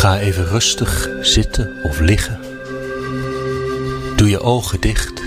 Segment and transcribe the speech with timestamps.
[0.00, 2.40] Ga even rustig zitten of liggen.
[4.16, 5.22] Doe je ogen dicht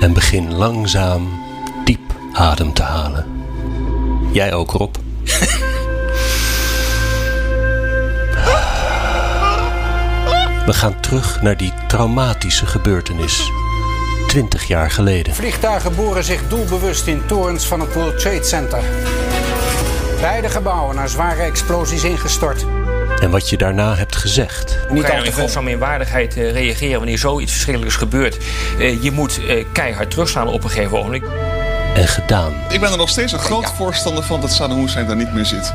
[0.00, 1.42] en begin langzaam
[1.84, 2.00] diep
[2.32, 3.26] adem te halen.
[4.32, 4.94] Jij ook, Rob.
[10.66, 13.50] We gaan terug naar die traumatische gebeurtenis.
[14.26, 15.34] 20 jaar geleden.
[15.34, 18.82] Vliegtuigen boren zich doelbewust in torens van het World Trade Center.
[20.20, 22.66] Beide gebouwen naar zware explosies ingestort.
[23.20, 24.78] En wat je daarna hebt gezegd.
[24.90, 28.38] Niet kan al je te in godsnaam in waardigheid eh, reageren wanneer zoiets verschrikkelijks gebeurt?
[28.78, 31.24] Eh, je moet eh, keihard terugslaan op een gegeven ogenblik.
[31.94, 32.52] En gedaan.
[32.68, 35.44] Ik ben er nog steeds een groot voorstander van dat Saddam Hussein daar niet meer
[35.44, 35.74] zit.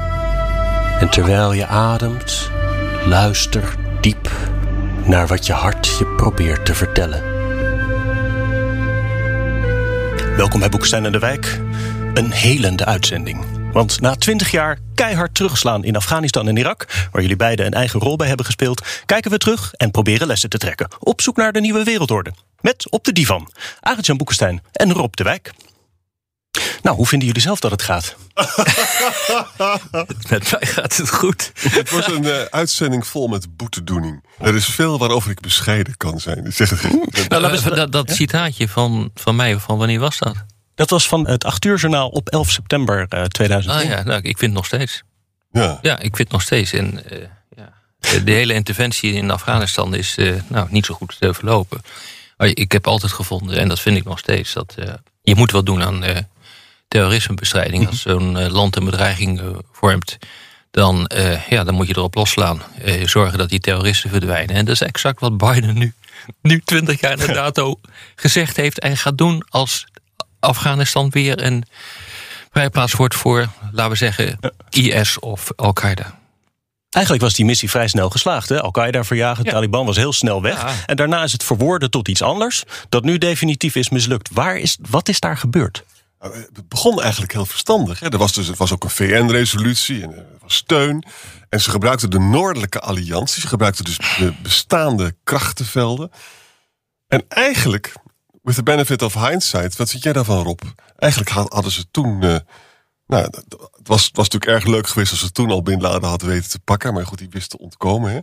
[1.00, 2.50] En terwijl je ademt,
[3.06, 4.32] luister diep
[5.04, 7.24] naar wat je hart je probeert te vertellen.
[10.38, 11.60] Welkom bij Boekestein en de Wijk.
[12.14, 13.46] Een helende uitzending.
[13.72, 18.00] Want na twintig jaar keihard terugslaan in Afghanistan en Irak, waar jullie beiden een eigen
[18.00, 20.88] rol bij hebben gespeeld, kijken we terug en proberen lessen te trekken.
[21.00, 22.34] Op zoek naar de nieuwe wereldorde.
[22.62, 25.52] Met op de divan Arend-Jan Boekestein en Rob de Wijk.
[26.82, 28.16] Nou, hoe vinden jullie zelf dat het gaat?
[30.30, 31.52] Met mij gaat het goed.
[31.60, 34.24] Het wordt een eh, uitzending vol met boetedoening.
[34.40, 36.54] Er is veel waarover ik bescheiden kan zijn.
[36.54, 36.82] Zeg het.
[37.30, 40.36] Nou, laat eens- dat, dat citaatje van, van mij, van wanneer was dat?
[40.76, 43.92] Dat was van het 8 uur journaal op 11 september eh, 2010.
[43.92, 45.04] Ah ja, nou, ik vind het nog steeds.
[45.52, 45.80] Ja.
[45.82, 46.74] Ja, ik vind het nog steeds.
[46.74, 47.18] En eh,
[47.56, 51.82] ja, de- de hele interventie in Afghanistan is eh, nou, niet zo goed te verlopen.
[52.38, 55.52] Maar ik heb altijd gevonden, en dat vind ik nog steeds, dat eh, je moet
[55.52, 56.18] wat doen aan eh,
[56.88, 57.88] terrorismebestrijding.
[57.88, 60.18] Als zo'n eh, land een bedreiging eh, vormt,
[60.72, 62.62] dan, eh, ja, dan moet je erop losslaan.
[62.84, 64.56] Eh, zorgen dat die terroristen verdwijnen.
[64.56, 65.94] En dat is exact wat Biden nu,
[66.42, 67.80] nu 20 jaar na dato
[68.16, 69.86] gezegd heeft en gaat doen als
[70.46, 71.64] Afghanistan weer een
[72.52, 74.40] vrijplaats wordt voor, laten we zeggen,
[74.70, 76.20] IS of Al-Qaeda.
[76.90, 78.50] Eigenlijk was die missie vrij snel geslaagd.
[78.50, 78.62] hè?
[78.62, 79.56] Al-Qaeda verjagen, de Ja.
[79.56, 80.62] Taliban was heel snel weg.
[80.62, 80.74] Ja.
[80.86, 84.30] En daarna is het verwoorden tot iets anders, dat nu definitief is mislukt.
[84.34, 85.84] Waar is, wat is daar gebeurd?
[86.20, 88.00] Nou, Het begon eigenlijk heel verstandig.
[88.00, 88.10] Hè.
[88.12, 91.04] Er was dus, het was ook een VN-resolutie en er was steun.
[91.50, 93.42] En ze gebruikten de Noordelijke Alliantie.
[93.42, 96.12] Ze gebruikten dus de bestaande krachtenvelden.
[97.08, 97.94] En eigenlijk,
[98.46, 100.60] with the benefit of hindsight, wat vind jij daarvan, Rob?
[100.96, 102.24] Eigenlijk had- hadden ze toen.
[102.24, 102.36] eh,
[103.08, 106.28] nou, het was, was natuurlijk erg leuk geweest als ze toen al Bin Laden hadden
[106.28, 106.94] weten te pakken.
[106.94, 108.12] Maar goed, die wisten te ontkomen.
[108.12, 108.20] Hè.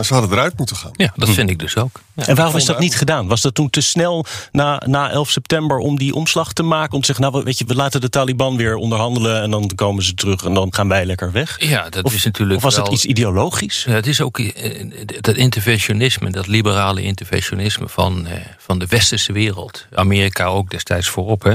[0.00, 0.90] Maar ze hadden eruit moeten gaan.
[0.92, 2.00] Ja, dat vind ik dus ook.
[2.14, 2.26] Ja.
[2.26, 3.26] en waarom is dat niet gedaan?
[3.26, 6.94] Was dat toen te snel na, na 11 september om die omslag te maken?
[6.94, 10.04] Om te zeggen, nou weet je, we laten de Taliban weer onderhandelen en dan komen
[10.04, 11.56] ze terug en dan gaan wij lekker weg?
[11.68, 12.84] Ja, dat Of, is natuurlijk of was wel...
[12.84, 13.84] het iets ideologisch?
[13.84, 14.90] Ja, het is ook eh,
[15.20, 19.86] dat interventionisme, dat liberale interventionisme van, eh, van de westerse wereld.
[19.94, 21.54] Amerika ook destijds voorop, hè.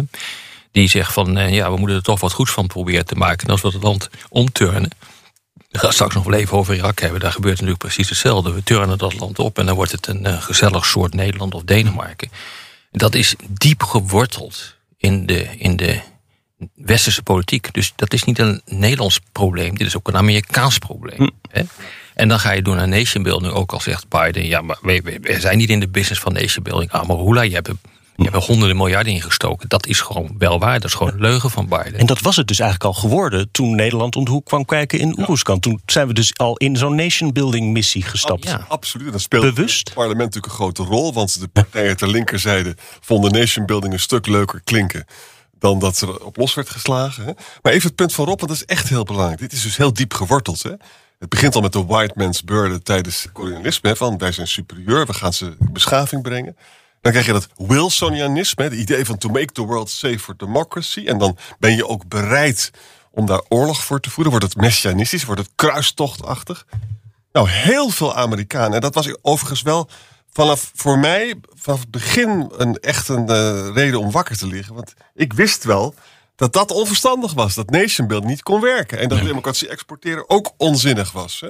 [0.71, 3.47] Die zegt van, eh, ja, we moeten er toch wat goeds van proberen te maken.
[3.47, 4.89] En als we het land omturnen...
[5.75, 7.19] We gaan straks nog wel even over Irak hebben.
[7.19, 8.53] Daar gebeurt natuurlijk precies hetzelfde.
[8.53, 11.63] We turnen dat land op en dan wordt het een eh, gezellig soort Nederland of
[11.63, 12.29] Denemarken.
[12.91, 15.99] Dat is diep geworteld in de, in de
[16.75, 17.73] westerse politiek.
[17.73, 19.77] Dus dat is niet een Nederlands probleem.
[19.77, 21.29] Dit is ook een Amerikaans probleem.
[21.49, 21.61] Hè?
[22.13, 23.53] En dan ga je doen aan nation building.
[23.53, 26.91] Ook al zegt Biden, ja, maar we, zijn niet in de business van nation building.
[26.91, 27.71] Amarula, je hebt,
[28.15, 29.69] je hebt er honderden miljarden ingestoken.
[29.69, 30.79] Dat is gewoon wel waar.
[30.79, 31.99] Dat is gewoon een leugen van Biden.
[31.99, 34.99] En dat was het dus eigenlijk al geworden toen Nederland om de hoek kwam kijken
[34.99, 35.59] in Oeruzkan.
[35.59, 38.43] Toen zijn we dus al in zo'n nation-building missie gestapt.
[38.43, 38.65] Ja.
[38.67, 39.11] Absoluut.
[39.11, 39.79] Dat speelde Bewust?
[39.87, 41.13] het parlement natuurlijk een grote rol.
[41.13, 45.05] Want de partijen ter linkerzijde vonden nation building een stuk leuker klinken.
[45.59, 47.25] dan dat er op los werd geslagen.
[47.25, 47.31] Hè.
[47.61, 49.39] Maar even het punt van Rob, want dat is echt heel belangrijk.
[49.39, 50.63] Dit is dus heel diep geworteld.
[50.63, 50.71] Hè.
[51.19, 53.95] Het begint al met de white man's burden tijdens het kolonialisme.
[53.95, 56.57] Van wij zijn superieur, we gaan ze beschaving brengen.
[57.05, 61.05] Dan krijg je dat Wilsonianisme, het idee van to make the world safe for democracy.
[61.05, 62.71] En dan ben je ook bereid
[63.11, 64.31] om daar oorlog voor te voeren.
[64.31, 66.65] Wordt het messianistisch, wordt het kruistochtachtig.
[67.31, 68.73] Nou, heel veel Amerikanen.
[68.73, 69.89] En dat was overigens wel
[70.29, 74.75] vanaf voor mij vanaf het begin een echt een eh, reden om wakker te liggen.
[74.75, 75.95] Want ik wist wel
[76.35, 77.53] dat dat onverstandig was.
[77.53, 78.99] Dat nation building niet kon werken.
[78.99, 81.39] En dat democratie exporteren ook onzinnig was.
[81.39, 81.49] Hè?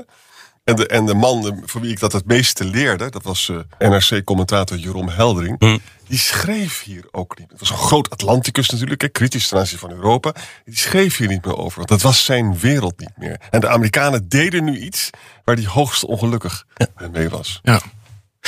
[0.65, 3.49] En de, en de man eh, voor wie ik dat het meeste leerde, dat was
[3.49, 5.81] eh, NRC-commentator Jeroen Heldering.
[6.07, 7.49] Die schreef hier ook niet.
[7.49, 10.35] Het was een groot Atlanticus natuurlijk, hè, kritisch ten aanzien van Europa.
[10.65, 13.39] Die schreef hier niet meer over, want dat was zijn wereld niet meer.
[13.49, 15.09] En de Amerikanen deden nu iets
[15.43, 16.65] waar hij hoogst ongelukkig
[17.11, 17.59] mee was.
[17.63, 17.81] Ja.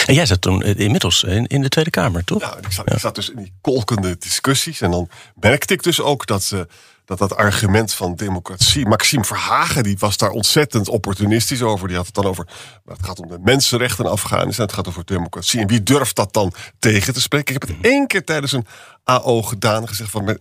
[0.06, 2.42] En jij zat toen eh, inmiddels in, in de Tweede Kamer, toch?
[2.42, 4.82] Ja, ik zat, ik zat dus in die kolkende discussies.
[4.82, 6.60] En dan merkte ik dus ook dat, eh,
[7.08, 8.88] dat dat argument van democratie.
[8.88, 11.88] Maxime Verhagen die was daar ontzettend opportunistisch over.
[11.88, 12.48] Die had het dan over.
[12.86, 14.66] Het gaat om de mensenrechten in Afghanistan.
[14.66, 15.60] Het gaat over democratie.
[15.60, 17.56] En wie durft dat dan tegen te spreken?
[17.56, 18.66] Ik heb het één keer tijdens een
[19.04, 19.88] AO gedaan.
[19.88, 20.38] Gezegd van.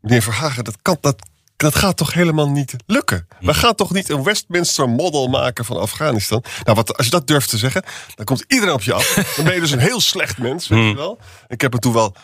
[0.00, 0.98] Meneer Verhagen, dat kan.
[1.00, 1.16] Dat,
[1.58, 3.28] dat gaat toch helemaal niet lukken?
[3.40, 6.44] We gaan toch niet een Westminster model maken van Afghanistan?
[6.64, 7.82] Nou, wat, als je dat durft te zeggen,
[8.14, 9.14] dan komt iedereen op je af.
[9.36, 11.18] Dan ben je dus een heel slecht mens, weet je wel.
[11.48, 12.14] Ik heb het toen wel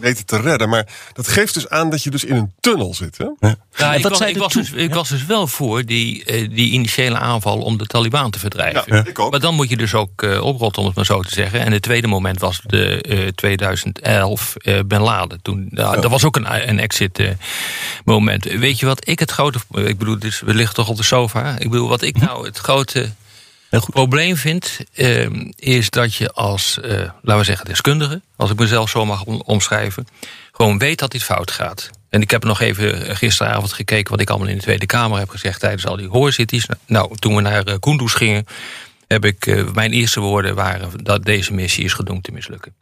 [0.00, 0.68] weten te redden.
[0.68, 3.18] Maar dat geeft dus aan dat je dus in een tunnel zit.
[3.18, 3.24] Hè?
[3.24, 3.56] Ja,
[3.92, 7.18] En ik, was, ik, was dus, ik was dus wel voor die, eh, die initiële
[7.18, 8.82] aanval om de Taliban te verdrijven.
[8.86, 9.30] Ja, ik ook.
[9.30, 11.60] Maar dan moet je dus ook eh, oprotten, om het maar zo te zeggen.
[11.60, 15.42] En het tweede moment was de eh, 2011 eh Ben Laden.
[15.42, 17.30] Toen, nou, Dat was ook een, een exit eh,
[18.04, 18.45] moment.
[18.54, 19.58] Weet je wat ik het grote...
[19.74, 21.56] Ik bedoel, dus, we liggen toch op de sofa.
[21.58, 23.10] Ik bedoel, wat ik nou het grote
[23.90, 24.78] probleem vind...
[24.94, 25.26] eh,
[25.56, 28.20] is dat je als, eh, laten we zeggen, deskundige...
[28.36, 30.06] als ik mezelf zo mag om- omschrijven...
[30.52, 31.90] gewoon weet dat dit fout gaat.
[32.08, 34.10] En ik heb nog even eh, gisteravond gekeken...
[34.10, 35.60] wat ik allemaal in de Tweede Kamer heb gezegd...
[35.60, 36.66] tijdens al die hoorzitties.
[36.86, 38.46] Nou, toen we naar uh, Kunduz gingen...
[39.06, 40.90] heb ik, mijn eerste woorden waren...
[41.02, 42.74] dat deze missie is gedoemd te mislukken.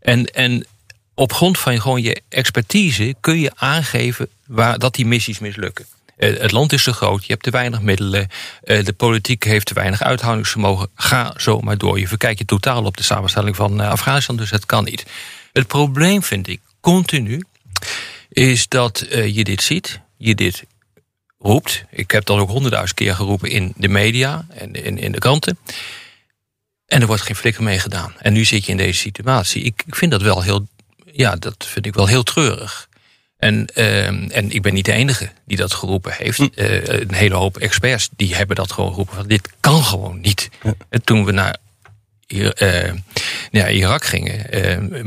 [0.00, 0.66] En, en
[1.14, 5.86] op grond van gewoon je expertise kun je aangeven waar, dat die missies mislukken.
[6.16, 8.28] Eh, Het land is te groot, je hebt te weinig middelen,
[8.62, 10.88] eh, de politiek heeft te weinig uithoudingsvermogen.
[10.94, 11.98] Ga zo maar door.
[11.98, 15.06] Je verkijkt je totaal op de samenstelling van eh, Afghanistan, dus het kan niet.
[15.52, 17.44] Het probleem vind ik continu
[18.28, 20.64] is dat je dit ziet, je dit
[21.38, 21.84] roept.
[21.90, 25.58] Ik heb dat ook honderdduizend keer geroepen in de media en in, in de kranten.
[26.86, 28.14] En er wordt geen flikker mee gedaan.
[28.18, 29.62] En nu zit je in deze situatie.
[29.62, 30.66] Ik, ik vind dat wel heel,
[31.12, 32.87] ja, dat vind ik wel heel treurig.
[33.38, 36.38] En, ehm, en ik ben niet de enige die dat geroepen heeft.
[36.54, 39.14] Eh, een hele hoop experts die hebben dat gewoon geroepen.
[39.16, 40.48] Van, dit kan gewoon niet.
[40.88, 41.56] En toen we naar
[42.26, 42.92] Ir- eh,
[43.50, 45.02] ja, Irak gingen, eh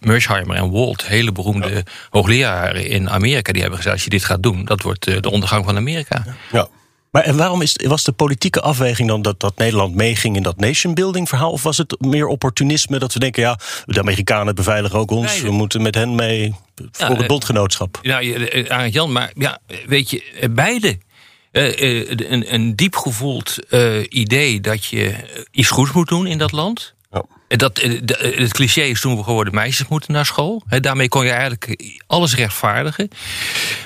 [0.00, 4.42] Mersheimer, en Walt, hele beroemde hoogleraren in Amerika, die hebben gezegd: als je dit gaat
[4.42, 6.24] doen, dat wordt eh, de ondergang van Amerika.
[6.52, 6.68] Ja.
[7.10, 10.56] Maar en waarom is, was de politieke afweging dan dat, dat Nederland meeging in dat
[10.56, 11.50] nation-building verhaal?
[11.50, 15.50] Of was het meer opportunisme dat we denken, ja, de Amerikanen beveiligen ook ons, we
[15.50, 17.98] moeten met hen mee voor Ja, het eh, bondgenootschap?
[18.02, 20.98] Ja, eh, Arend Jan, maar ja, weet je, eh, beide.
[21.50, 26.26] Eh, eh, een, een diep gevoeld eh, idee dat je eh, iets goeds moet doen
[26.26, 26.94] in dat land.
[27.10, 27.22] Ja.
[27.48, 30.62] Eh, Dat, eh, de- eh, het cliché is toen we geworden meisjes moeten naar school.
[30.66, 33.08] Hè, daarmee kon je eigenlijk alles rechtvaardigen.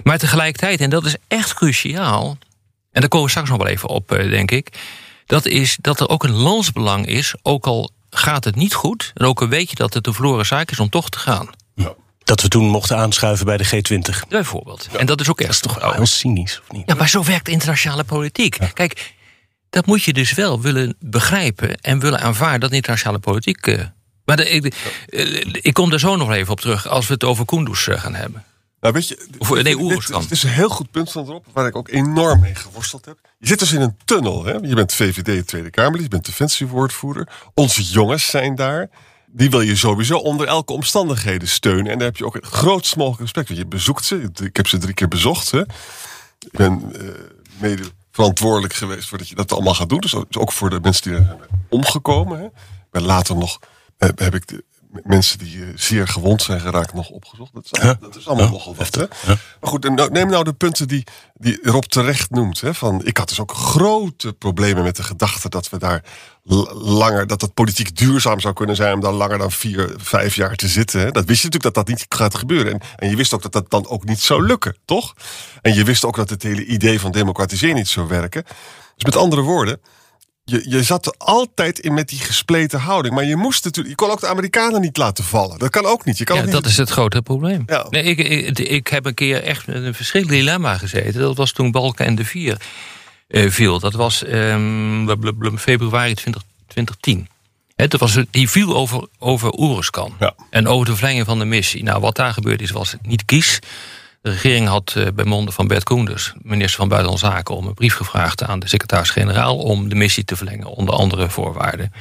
[0.03, 2.39] Maar tegelijkertijd, en dat is echt cruciaal...
[2.95, 4.79] en daar komen we straks nog wel even op, eh, denk ik...
[5.27, 9.11] dat is dat er ook een landsbelang is, ook al gaat het niet goed...
[9.15, 11.49] en ook al weet je dat het een verloren zaak is om toch te gaan.
[12.25, 14.29] Dat we toen mochten aanschuiven bij de G20.
[14.29, 14.89] Bijvoorbeeld.
[14.97, 16.83] En dat is ook echt toch Wel heel cynisch, of niet?
[16.87, 18.59] Ja, maar zo werkt internationale politiek.
[18.75, 19.15] Kijk,
[19.71, 23.67] dat moet je dus wel willen begrijpen en willen aanvaarden dat internationale politiek.
[23.67, 23.85] eh,
[24.25, 24.75] maar de, ik,
[25.09, 28.15] eh, ik kom daar zo nog even op terug als we het over Kunduz gaan
[28.15, 28.45] hebben.
[28.85, 30.21] Nou, weet je, Of, nee, Oeruzkan.
[30.23, 33.19] dit is een heel goed punt van erop, waar ik ook enorm mee geworsteld heb.
[33.39, 34.45] Je zit dus in een tunnel.
[34.45, 34.53] Hè?
[34.53, 37.29] Je bent VVD Tweede Kamerlid, je bent defensiewoordvoerder.
[37.55, 38.91] Onze jongens zijn daar.
[39.27, 41.93] Die wil je sowieso onder elke omstandigheden steunen.
[41.93, 43.57] En daar heb je ook het grootst mogelijke respect voor.
[43.57, 44.31] Je bezoekt ze.
[44.43, 45.51] Ik heb ze drie keer bezocht.
[45.51, 45.61] Hè?
[46.39, 47.09] Ik ben eh,
[47.61, 50.01] mede verantwoordelijk geweest voor dat je dat allemaal gaat doen.
[50.01, 51.39] Dus ook- dus ook voor de mensen die er zijn
[51.69, 52.39] omgekomen.
[52.39, 52.47] Hè?
[52.91, 53.59] Maar later nog
[53.99, 54.65] eh, heb ik de
[55.03, 57.55] mensen die eh, zeer gewond zijn geraakt nog opgezocht.
[57.55, 58.95] Dat is, allemaal- dat is allemaal nogal wat.
[58.95, 59.05] Hè?
[59.27, 62.61] Maar goed, nou- neem nou de punten die, die Rob terecht noemt.
[62.61, 62.75] Hè?
[62.75, 66.05] Van, ik had dus ook grote problemen met de gedachte dat we daar
[66.73, 70.55] langer, dat het politiek duurzaam zou kunnen zijn om daar langer dan vier, vijf jaar
[70.57, 71.01] te zitten.
[71.01, 71.11] Hè?
[71.11, 72.73] Dat wist je natuurlijk dat dat niet gaat gebeuren.
[72.73, 75.15] En, en je wist ook dat dat dan ook niet zou lukken, toch?
[75.63, 78.45] En je wist ook dat het hele idee van democratisering niet zou werken.
[78.95, 79.81] Dus met andere woorden,
[80.45, 83.15] je, je zat er altijd in met die gespleten houding.
[83.15, 85.59] Maar je moest natuurlijk, je kon ook de Amerikanen niet laten vallen.
[85.59, 86.19] Dat kan ook niet.
[86.19, 87.63] Je kan Ja, ook niet dat is het grote probleem.
[87.67, 87.87] Ja.
[87.91, 91.21] Nee, ik, ik, ik heb een keer echt met een verschrikkelijk dilemma gezeten.
[91.21, 92.61] Dat was toen Balken en de Vier
[93.29, 93.79] eh, viel.
[93.79, 97.29] Dat was blub, februari 20, 2010.
[97.77, 100.15] Hè, dat was, die viel over, over Oeruzkan.
[100.19, 100.35] Ja.
[100.51, 101.83] En over de verlenging van de missie.
[101.83, 103.59] Nou, wat daar gebeurd is, was het niet kies.
[104.25, 107.75] De regering had eh, bij monden van Bert Koenders, minister van Buitenlandse Zaken, om een
[107.75, 111.93] brief gevraagd aan de secretaris-generaal om de missie te verlengen onder andere voorwaarden.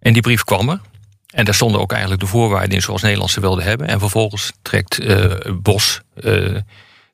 [0.00, 0.80] En die brief kwam er.
[1.26, 3.88] En daar stonden ook eigenlijk de voorwaarden in zoals Nederland ze wilden hebben.
[3.88, 6.56] En vervolgens trekt eh, Bos, eh,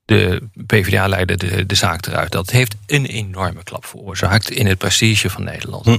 [0.04, 2.33] de PvdA leidde de, de zaak eruit.
[2.33, 5.85] Dat heeft een enorme klap veroorzaakt in het prestige van Nederland.
[5.85, 5.99] Hm.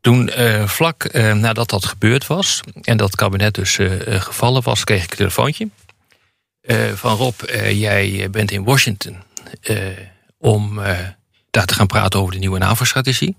[0.00, 0.30] Toen,
[0.64, 5.68] vlak nadat dat gebeurd was en dat kabinet dus gevallen was, kreeg ik een telefoontje
[6.60, 7.42] eh, van Rob.
[7.42, 9.16] eh, jij bent in Washington
[9.60, 9.76] eh,
[10.38, 10.80] om
[11.50, 13.36] daar te gaan praten over de nieuwe NAVO-strategie.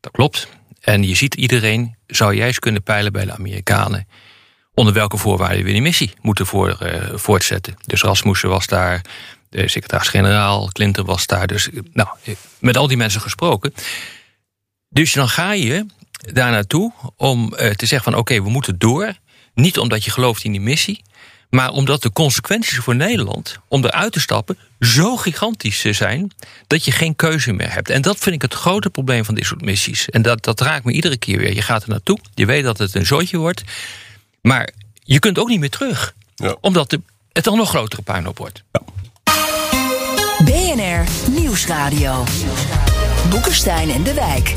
[0.00, 0.48] Dat klopt.
[0.80, 4.08] En je ziet iedereen, zou jij eens kunnen peilen bij de Amerikanen
[4.74, 6.78] onder welke voorwaarden we die missie moeten voor,
[7.14, 7.76] voortzetten.
[7.84, 9.04] Dus Rasmussen was daar,
[9.48, 11.46] de secretaris-generaal, Clinton was daar.
[11.46, 12.08] Dus nou,
[12.58, 13.74] met al die mensen gesproken.
[14.88, 15.86] Dus dan ga je
[16.32, 19.14] daar naartoe om te zeggen van oké, we moeten door.
[19.54, 21.02] Niet omdat je gelooft in die missie,
[21.50, 26.32] maar omdat de consequenties voor Nederland om eruit te stappen zo gigantisch zijn
[26.66, 27.90] dat je geen keuze meer hebt.
[27.90, 30.08] En dat vind ik het grote probleem van dit soort missies.
[30.10, 31.54] En dat, dat raakt me iedere keer weer.
[31.54, 33.62] Je gaat er naartoe, je weet dat het een zootje wordt,
[34.40, 34.70] maar
[35.02, 36.56] je kunt ook niet meer terug, Ja.
[36.60, 37.00] omdat de,
[37.32, 38.62] het dan nog grotere puinhoop wordt.
[40.44, 42.24] BNR Nieuwsradio.
[43.30, 44.54] Boekenstein en de Wijk.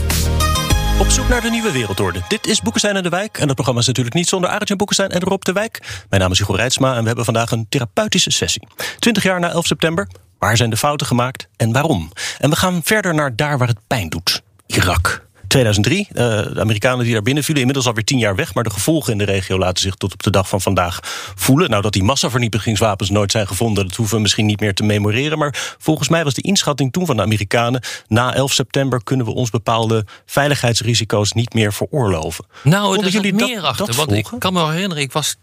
[1.00, 2.22] Op zoek naar de nieuwe wereldorde.
[2.28, 3.38] Dit is Boekenstein en de Wijk.
[3.38, 6.04] En dat programma is natuurlijk niet zonder Arend Boekenstein en Rob de Wijk.
[6.10, 8.68] Mijn naam is Hugo Reitsma en we hebben vandaag een therapeutische sessie.
[9.00, 10.08] 20 jaar na 11 september.
[10.40, 12.12] Waar zijn de fouten gemaakt en waarom?
[12.38, 14.42] En we gaan verder naar daar waar het pijn doet.
[14.66, 15.28] Irak.
[15.50, 16.16] 2003, eh,
[16.54, 18.54] de Amerikanen die daar binnen vielen, inmiddels alweer tien jaar weg.
[18.54, 21.00] Maar de gevolgen in de regio laten zich tot op de dag van vandaag
[21.36, 21.70] voelen.
[21.70, 25.38] Nou, dat die massavernietigingswapens nooit zijn gevonden, dat hoeven we misschien niet meer te memoreren.
[25.38, 27.82] Maar volgens mij was de inschatting toen van de Amerikanen.
[28.08, 32.46] Na 11 september kunnen we ons bepaalde veiligheidsrisico's niet meer veroorloven.
[32.64, 33.86] Nou, Konden er jullie meer dat- achter.
[33.86, 35.36] dat want ik kan me herinneren, ik was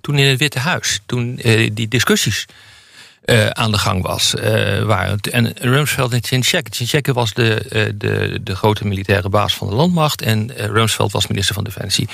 [0.00, 2.46] toen in het Witte Huis, toen eh, die discussies
[3.20, 5.18] eh, aan de gang was, eh, waren.
[5.20, 6.74] En Rumsfeld en Shinseki.
[6.74, 11.26] Shinseki was de, eh, de, de grote militaire baas van de landmacht en Rumsfeld was
[11.26, 12.08] minister van Defensie.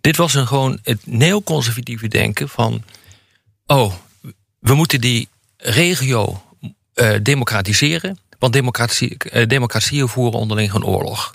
[0.00, 2.84] Dit was een gewoon het neoconservatieve denken van,
[3.66, 3.94] oh,
[4.58, 6.42] we moeten die regio
[7.22, 9.16] democratiseren, want democratie,
[9.46, 11.34] democratieën voeren onderling een oorlog.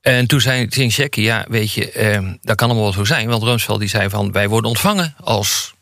[0.00, 3.28] En toen zei Shinseki, ja, weet je, eh, dat kan allemaal wel zo zijn.
[3.28, 5.74] Want Rumsfeld die zei van, wij worden ontvangen als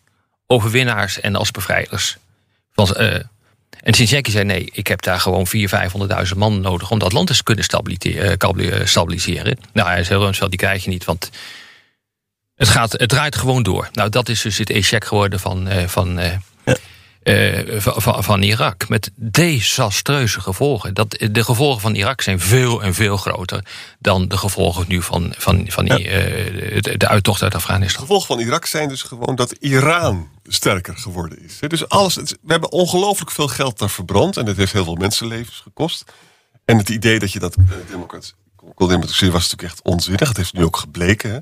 [0.46, 2.16] overwinnaars en als bevrijders.
[2.78, 3.14] Van, eh,
[3.82, 3.94] en
[4.32, 5.52] zei, nee, ik heb daar gewoon 400.000,
[6.28, 6.90] 500.000 man nodig...
[6.90, 7.64] om dat land te kunnen
[8.00, 9.58] eh, eh, stabiliseren.
[9.73, 11.30] Nou, hij zei, Rumsfeld, die krijg je niet, want
[12.54, 13.88] het, gaat, het draait gewoon door.
[13.92, 15.68] Nou, dat is dus het echec geworden van...
[15.87, 16.20] van
[17.22, 18.88] eh, eh, van, Irak.
[18.88, 20.94] Met desastreuze gevolgen.
[20.94, 23.64] Dat, de gevolgen van Irak zijn veel en veel groter
[23.98, 28.00] dan de gevolgen nu van, van, van die, eh, de, de uittocht uit Afghanistan.
[28.00, 31.58] gevolg van Irak zijn dus gewoon dat Iran sterker geworden is.
[31.68, 34.37] Dus alles, we hebben ongelooflijk veel geld daar verbrand.
[34.37, 36.04] En dat heeft heel veel mensenlevens gekost.
[36.64, 38.34] En het idee dat je dat eh, democratie,
[38.75, 40.28] kon democratiseren was natuurlijk echt onzinnig.
[40.28, 41.30] Dat heeft nu ook gebleken.
[41.30, 41.38] Hè.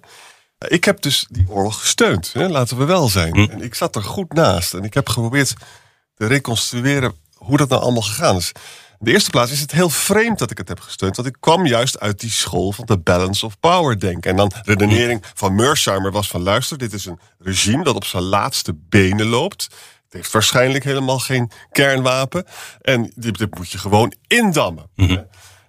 [0.68, 3.34] Ik heb dus die oorlog gesteund, hè, laten we wel zijn.
[3.50, 4.74] En ik zat er goed naast.
[4.74, 5.54] En ik heb geprobeerd
[6.14, 8.52] te reconstrueren hoe dat nou allemaal gegaan is.
[8.98, 11.16] In de eerste plaats is het heel vreemd dat ik het heb gesteund.
[11.16, 14.30] Want ik kwam juist uit die school van de balance of power denken.
[14.30, 16.42] En dan redenering van Mersheimer was van...
[16.42, 19.62] luister, dit is een regime dat op zijn laatste benen loopt.
[20.04, 22.44] Het heeft waarschijnlijk helemaal geen kernwapen.
[22.80, 24.90] En dit, dit moet je gewoon indammen.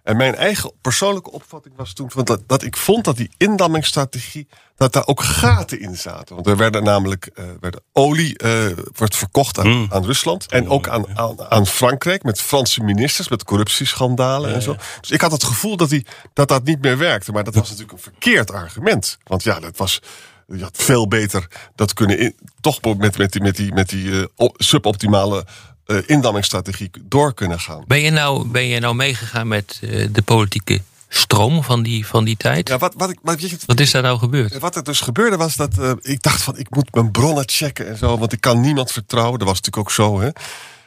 [0.07, 4.47] En mijn eigen persoonlijke opvatting was toen van dat, dat ik vond dat die indammingsstrategie,
[4.75, 6.35] dat daar ook gaten in zaten.
[6.35, 10.51] Want er werden namelijk eh, werden olie eh, wordt verkocht aan, aan Rusland.
[10.51, 14.75] En ook aan, aan, aan Frankrijk met Franse ministers, met corruptieschandalen en zo.
[15.01, 17.31] Dus ik had het gevoel dat, die, dat dat niet meer werkte.
[17.31, 19.17] Maar dat was natuurlijk een verkeerd argument.
[19.23, 20.01] Want ja, dat was.
[20.47, 24.19] Je had veel beter dat kunnen in, toch met, met die, met die, met die
[24.19, 25.45] eh, op- suboptimale
[25.87, 27.83] eh, indammingsstrategie door kunnen gaan.
[27.87, 32.23] Ben je nou, ben je nou meegegaan met eh, de politieke stroom van die, van
[32.23, 32.67] die tijd?
[32.67, 34.59] Ja, wat, wat, ik, wat, weet je, Wat is daar nou gebeurd?
[34.59, 37.87] Wat er dus gebeurde was dat eh, ik dacht van ik moet mijn bronnen checken
[37.87, 39.39] en zo, want ik kan niemand vertrouwen.
[39.39, 40.19] Dat was natuurlijk ook zo.
[40.19, 40.27] Hè.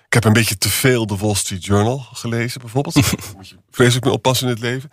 [0.06, 2.94] Ik heb een beetje te veel de Wall Street Journal gelezen, bijvoorbeeld.
[3.10, 4.88] Daar moet je vreselijk mee oppassen in het leven.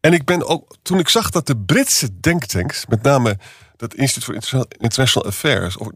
[0.00, 3.38] En ik ben ook, toen ik zag dat de Britse denktanks, met name
[3.82, 5.88] dat Institute for International- Affairs of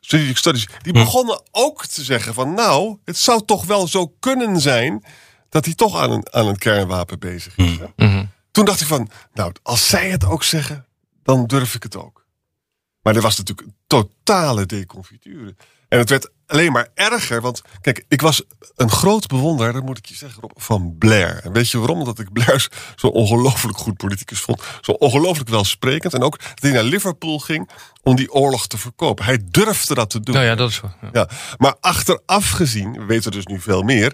[0.00, 4.60] Strategic Studies, die begonnen ook te zeggen van nou, het zou toch wel zo kunnen
[4.60, 5.04] zijn
[5.48, 7.78] dat hij toch aan een, aan een kernwapen bezig is.
[7.78, 7.86] hè.
[8.50, 10.86] Toen dacht ik van, nou, als zij het ook zeggen,
[11.22, 12.26] dan durf ik het ook.
[13.02, 15.54] Maar er was natuurlijk een totale deconfiture.
[15.88, 17.40] En het werd alleen maar erger.
[17.40, 18.42] Want kijk, ik was
[18.76, 21.40] een groot bewonderaar, dat moet ik je zeggen, Rob, van Blair.
[21.44, 22.04] En weet je waarom?
[22.04, 24.62] Dat ik Blair zo'n ongelooflijk goed politicus vond.
[24.80, 26.14] Zo ongelooflijk welsprekend.
[26.14, 27.70] En ook dat hij naar Liverpool ging
[28.02, 29.24] om die oorlog te verkopen.
[29.24, 30.34] Hij durfde dat te doen.
[30.34, 30.94] Nou ja, dat is wel.
[31.00, 31.08] ja.
[31.12, 34.12] Ja, maar achteraf gezien, we weten dus nu veel meer...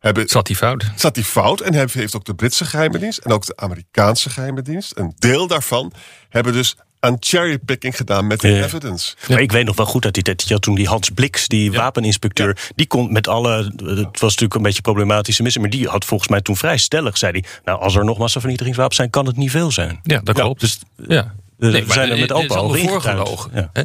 [0.00, 0.84] Hebben, Zat die fout?
[0.96, 1.60] zat die fout.
[1.60, 5.46] En heeft ook de Britse geheime dienst en ook de Amerikaanse geheime dienst, een deel
[5.46, 5.92] daarvan,
[6.28, 6.76] hebben dus
[7.06, 8.64] aan cherrypicking gedaan met de Ja.
[8.64, 9.14] evidence.
[9.28, 10.44] Maar ik weet nog wel goed uit die tijd.
[10.46, 12.56] Je had toen die Hans Bliks, die wapeninspecteur.
[12.74, 13.56] Die kon met alle.
[13.76, 15.60] Het was natuurlijk een beetje problematische missen.
[15.60, 17.18] Maar die had volgens mij toen vrij stellig.
[17.18, 17.44] Zei hij.
[17.64, 20.00] Nou, als er nog massavernietigingswapens zijn, kan het niet veel zijn.
[20.02, 20.60] Ja, dat klopt.
[20.60, 21.34] dus ja.
[21.56, 22.88] we Nee, maar zijn er met open ingetuind.
[22.90, 23.50] voorgelogen.
[23.54, 23.70] Ja.
[23.72, 23.82] hè?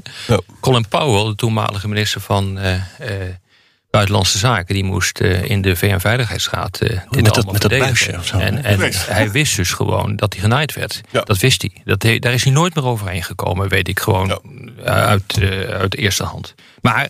[0.60, 3.34] Colin Powell, de toenmalige minister van eh, eh,
[3.92, 7.72] Buitenlandse Zaken, die moest eh, in de VN-veiligheidsraad eh dit met dat- allemaal met dat
[7.80, 8.64] buisje of zo, En,
[9.08, 11.02] hij wist dus gewoon dat hij genaaid werd.
[11.10, 11.22] Ja.
[11.22, 11.72] Dat wist hij.
[11.84, 14.40] Dat, he- daar is hij nooit meer overheen gekomen, weet ik gewoon Ja.
[14.86, 16.56] eh, uit, uit de eerste hand.
[16.82, 17.08] Maar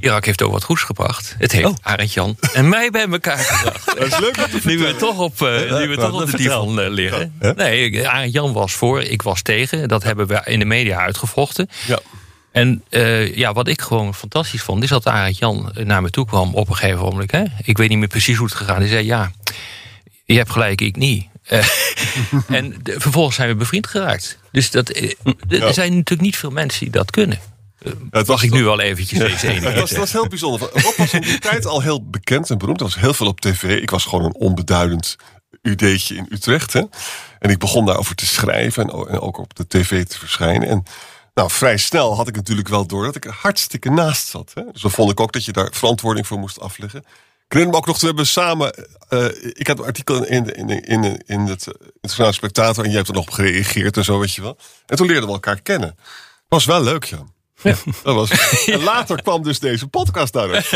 [0.00, 1.34] Irak heeft ook wat goeds gebracht.
[1.38, 1.74] Het heeft Oh.
[1.82, 3.86] Arend Jan en mij bij elkaar gebracht.
[3.98, 6.88] Dat is leuk om te Nu we toch op, nu we toch op de divan
[6.90, 7.34] liggen.
[7.56, 9.88] Nee, Arend Jan was voor, ik was tegen.
[9.88, 11.68] Dat hebben we in de media uitgevochten.
[11.86, 11.98] Ja.
[12.52, 16.26] En eh, ja, wat ik gewoon fantastisch vond, is dat Arend Jan naar me toe
[16.26, 17.30] kwam op een gegeven moment.
[17.32, 17.42] Hè?
[17.64, 18.90] Ik weet niet meer precies hoe het gegaan is.
[18.90, 19.30] Hij zei, ja,
[20.24, 21.26] je hebt gelijk, ik niet.
[21.44, 21.66] Eh,
[22.48, 24.38] en de- vervolgens zijn we bevriend geraakt.
[24.52, 25.10] Dus dat, eh,
[25.48, 25.72] er Ja.
[25.72, 27.38] zijn natuurlijk niet veel mensen die dat kunnen.
[28.10, 30.60] Het Mag ik nu wel eventjes deze ene was, dat was heel bijzonder.
[30.72, 32.78] Rob was in die tijd al heel bekend en beroemd.
[32.80, 33.80] Er was heel veel op tv.
[33.82, 35.16] Ik was gewoon een onbeduidend
[35.62, 36.72] UD'tje in Utrecht.
[36.72, 36.82] Hè.
[37.38, 40.68] En ik begon daarover te schrijven en, en ook op de tv te verschijnen.
[40.68, 40.82] En
[41.38, 44.50] nou, vrij snel had ik natuurlijk wel door dat ik er hartstikke naast zat.
[44.54, 44.62] Hè.
[44.72, 46.98] Dus dan vond ik ook dat je daar verantwoording voor moest afleggen.
[47.00, 48.72] Ik herinner me ook nog, toen hebben we samen...
[49.08, 52.82] eh, ik had een artikel in, de- in, de- in, in het eh, Internationale Spectator...
[52.84, 54.58] en jij hebt er nog op gereageerd en zo, weet je wel.
[54.86, 55.96] En toen leerden we elkaar kennen.
[56.48, 57.32] Was wel leuk, Jan.
[58.02, 58.30] Dat was,
[58.66, 60.66] en later kwam dus deze podcast daaruit.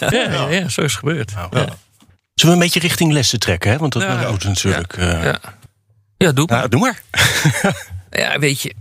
[0.00, 1.30] Ja, ja, ja, zo is het gebeurd.
[1.30, 1.76] Zullen
[2.34, 3.70] we een beetje richting lessen trekken?
[3.70, 3.78] Hè?
[3.78, 4.30] Want dat Ja.
[4.30, 4.96] moet natuurlijk.
[4.96, 5.38] eh, Ja.
[6.16, 6.56] Ja, doe maar.
[6.58, 7.02] nou, doe maar.
[8.10, 8.74] Ja, weet je.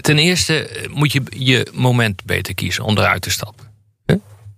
[0.00, 3.64] Ten eerste eh, moet je je moment beter kiezen om eruit te stappen.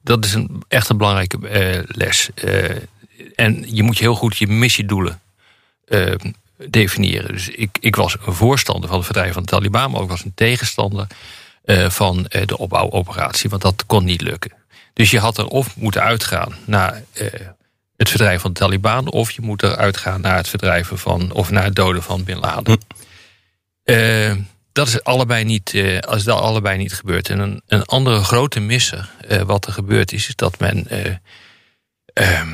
[0.02, 2.30] Dat is een, echt een belangrijke eh, les.
[2.34, 2.76] Eh,
[3.34, 5.20] en je moet je heel goed je missiedoelen
[6.68, 7.32] definiëren.
[7.32, 10.24] Dus ik, ik was een voorstander van het verdrijven van de Taliban, maar ook was
[10.24, 11.06] een tegenstander
[11.88, 14.52] van de opbouwoperatie, want dat kon niet lukken.
[14.92, 17.02] Dus je had er of moeten uitgaan naar
[17.96, 21.50] het verdrijven van de Taliban, of je moet eruit gaan naar het verdrijven van, of
[21.50, 22.80] naar het doden van Bin Laden.
[23.84, 24.32] Eh,
[24.78, 27.28] dat is allebei niet, eh, als dat allebei niet gebeurt.
[27.28, 31.14] En een, een andere grote misser eh, wat er gebeurd is, is dat men eh,
[32.12, 32.48] ehm,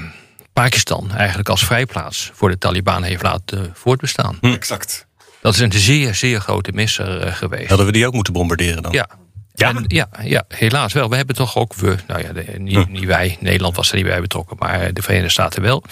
[0.52, 4.38] Pakistan eigenlijk als vrijplaats voor de Taliban heeft laten voortbestaan.
[4.40, 5.06] Exact.
[5.40, 7.68] Dat is een zeer, zeer grote misser eh, geweest.
[7.68, 8.92] Hadden we die ook moeten bombarderen dan?
[8.92, 9.08] Ja.
[9.54, 9.68] Ja?
[9.68, 11.10] En ja, ja, helaas wel.
[11.10, 14.06] We hebben toch ook, we, nou ja, de- niet, niet wij, Nederland was er niet
[14.06, 15.84] bij betrokken, maar de Verenigde Staten wel.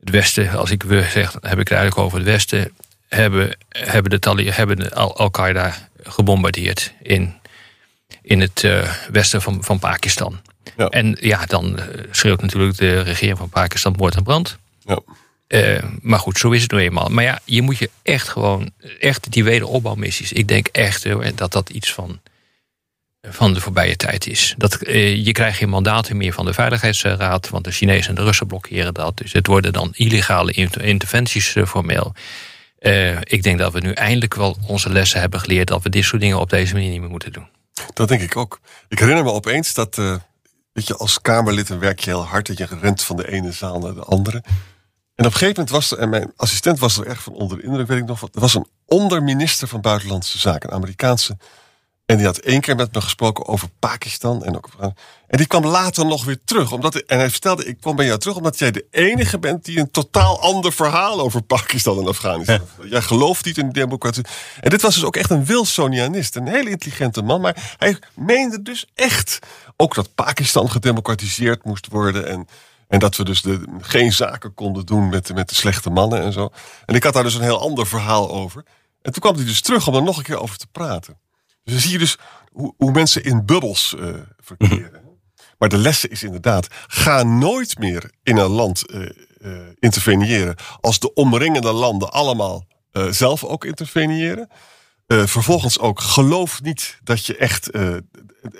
[0.00, 2.72] Het Westen, als ik we zeg, dan heb ik het eigenlijk over het Westen,
[3.08, 7.34] hebben, hebben, de Tali, hebben Al-Qaeda gebombardeerd in,
[8.22, 10.40] in het eh, westen van, van Pakistan.
[10.76, 10.88] Ja.
[10.88, 14.58] En ja, dan eh, schreeuwt natuurlijk de regering van Pakistan moord en brand.
[14.84, 15.00] Ja.
[15.46, 17.08] Eh, maar goed, zo is het nu eenmaal.
[17.08, 20.32] Maar ja, je moet je echt gewoon, echt die wederopbouwmissies.
[20.32, 22.20] Ik denk echt dat dat iets van,
[23.22, 24.54] van de voorbije tijd is.
[24.56, 24.78] Dat,
[25.16, 28.94] je krijgt geen mandaten meer van de Veiligheidsraad, want de Chinezen en de Russen blokkeren
[28.94, 29.16] dat.
[29.16, 32.14] Dus het worden dan illegale inter- interventies formeel.
[32.78, 36.04] Eh, ik denk dat we nu eindelijk wel onze lessen hebben geleerd dat we dit
[36.04, 37.48] soort dingen op deze manier niet meer moeten doen.
[37.94, 38.60] Dat denk ik ook.
[38.88, 40.16] Ik herinner me opeens dat, eh,
[40.72, 42.46] weet je, als Kamerlid werk je heel hard.
[42.46, 44.42] Dat je rent van de ene zaal naar de andere.
[45.14, 47.56] En op een gegeven moment was er, en mijn assistent was er erg van onder
[47.56, 48.22] de indruk, weet ik nog.
[48.22, 51.36] Er was een onderminister van Buitenlandse Zaken, een Amerikaanse.
[52.08, 54.44] En die had één keer met me gesproken over Pakistan.
[54.44, 54.68] En, ook,
[55.26, 56.72] en die kwam later nog weer terug.
[56.72, 59.78] Omdat, en hij vertelde, ik kwam bij jou terug omdat jij de enige bent die
[59.78, 62.60] een totaal ander verhaal over Pakistan en Afghanistan.
[62.76, 62.90] heeft.
[62.90, 64.24] Jij gelooft niet in democratie.
[64.60, 66.36] En dit was dus ook echt een Wilsonianist.
[66.36, 67.40] Een hele intelligente man.
[67.40, 69.38] Maar hij meende dus echt
[69.76, 72.28] ook dat Pakistan gedemocratiseerd moest worden.
[72.28, 72.46] En,
[72.88, 76.22] en dat we dus de, geen zaken konden doen met, de- met de slechte mannen
[76.22, 76.50] en zo.
[76.86, 78.64] En ik had daar dus een heel ander verhaal over.
[79.02, 81.18] En toen kwam hij dus terug om er nog een keer over te praten.
[81.68, 82.18] Dus dan zie je dus
[82.52, 85.00] hoe, hoe mensen in bubbels eh, verkeren.
[85.58, 89.02] Maar de lessen is inderdaad: ga nooit meer in een land eh,
[89.40, 92.66] eh, interveneren als de omringende landen allemaal
[93.10, 94.48] zelf ook interveneren.
[95.06, 97.70] Vervolgens ook geloof niet dat je echt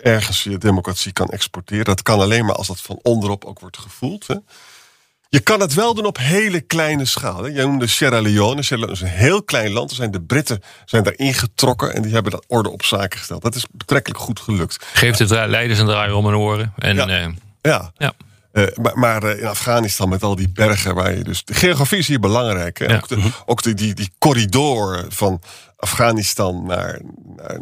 [0.02, 1.84] ergens je democratie kan exporteren.
[1.84, 4.26] Dat kan alleen maar als dat van onderop ook wordt gevoeld.
[4.26, 4.34] Hè.
[5.30, 7.48] Je kan het wel doen op hele kleine schaal.
[7.50, 8.62] Jij noemde Sierra Leone.
[8.62, 9.90] Sierra Leone is een heel klein land.
[9.90, 13.42] Er zijn de Britten zijn daar ingetrokken en die hebben dat orde op zaken gesteld.
[13.42, 14.86] Dat is betrekkelijk goed gelukt.
[14.92, 16.72] Geef de dra- leiders een draai om hun oren.
[16.78, 17.06] En Ja.
[17.08, 17.28] eh,
[17.62, 17.92] Ja.
[17.96, 18.12] ja.
[18.52, 21.44] Eh, maar maar eh, in Afghanistan met al die bergen waar je dus.
[21.44, 22.78] De geografie is hier belangrijk.
[22.78, 22.84] Hè?
[22.86, 22.96] Ja.
[22.96, 25.40] Ook, de, ook de, die, die corridor van
[25.80, 27.00] Afghanistan naar,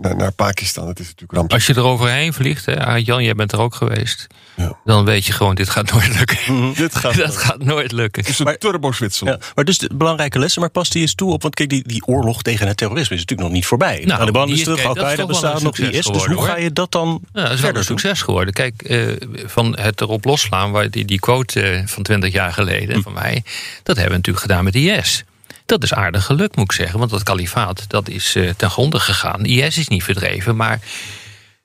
[0.01, 0.89] naar, naar, Pakistan.
[0.89, 1.53] Het is natuurlijk ramp.
[1.53, 4.27] Als je er overheen vliegt, hè, ah, Jan, jij bent er ook geweest.
[4.55, 4.79] Ja.
[4.85, 6.39] Dan weet je gewoon, dit gaat nooit lukken.
[6.75, 8.23] Dit gaat Dat gaat nooit lukken.
[8.23, 9.45] Het is een turbo-Zwitserland.
[9.45, 11.43] Ja, maar dus de belangrijke lessen, maar past die eens toe op?
[11.43, 14.03] Want kijk, die, die oorlog tegen het terrorisme is natuurlijk nog niet voorbij.
[14.05, 16.07] Nou, Taliban die is is- terug, Al-Qaeda bestaat nog, IS.
[16.07, 17.99] Dus hoe ga je dat dan Ja, dat is wel een verder doen?
[17.99, 18.55] succes geworden.
[18.55, 19.07] Kijk, eh,
[19.47, 23.43] van het erop losslaan, waar die, die quote eh, van 20 jaar geleden van mij,
[23.83, 25.25] dat hebben we natuurlijk gedaan met IS.
[25.67, 26.99] Dat is aardig gelukt, moet ik zeggen.
[26.99, 29.45] Want dat kalifaat dat is eh, ten gronde gegaan.
[29.45, 30.81] IS is niet verdreven, maar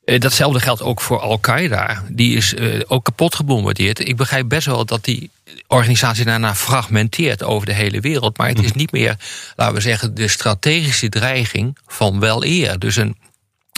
[0.04, 2.04] eh, datzelfde geldt ook voor Al-Qaeda.
[2.10, 4.08] Die is eh, ook kapot gebombardeerd.
[4.08, 5.30] Ik begrijp best wel dat die
[5.68, 8.38] organisatie daarna fragmenteert over de hele wereld.
[8.38, 9.16] Maar het is niet meer,
[9.56, 12.80] laten we zeggen, de strategische dreiging van wel eer.
[12.80, 13.18] Dus een,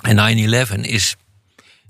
[0.03, 1.15] een 9-11 is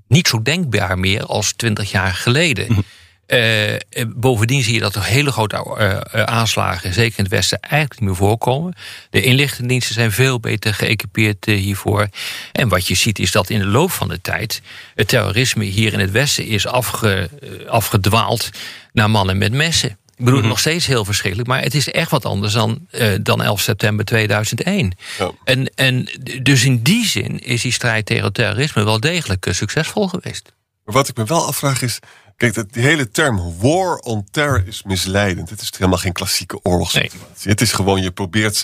[0.08, 2.86] niet zo denkbaar meer als 20 jaar geleden.
[3.34, 3.80] Eh, eh,
[4.16, 8.10] bovendien zie je dat er hele grote eh, aanslagen, zeker in het Westen, eigenlijk niet
[8.10, 8.74] meer voorkomen.
[9.10, 12.08] De inlichtingendiensten zijn veel beter geëquipeerd hiervoor.
[12.52, 14.62] En wat je ziet is dat in de loop van de tijd
[14.96, 17.30] het terrorisme hier in het Westen is afge,
[17.68, 18.50] afgedwaald
[18.92, 19.90] naar mannen met messen.
[20.16, 22.88] Ik bedoel, nog steeds heel verschrikkelijk, maar het is echt wat anders dan,
[23.22, 24.98] dan 11 september 2001.
[25.18, 25.32] Ja.
[25.44, 26.10] En, en
[26.42, 30.54] dus in die zin is die strijd tegen het terrorisme wel degelijk succesvol geweest.
[30.86, 32.00] Maar wat ik me wel afvraag is...
[32.38, 35.50] Kijk, dat- die hele term war on terror is misleidend.
[35.50, 37.50] Het is helemaal geen klassieke oorlogssituatie.
[37.50, 38.64] Het is gewoon, je probeert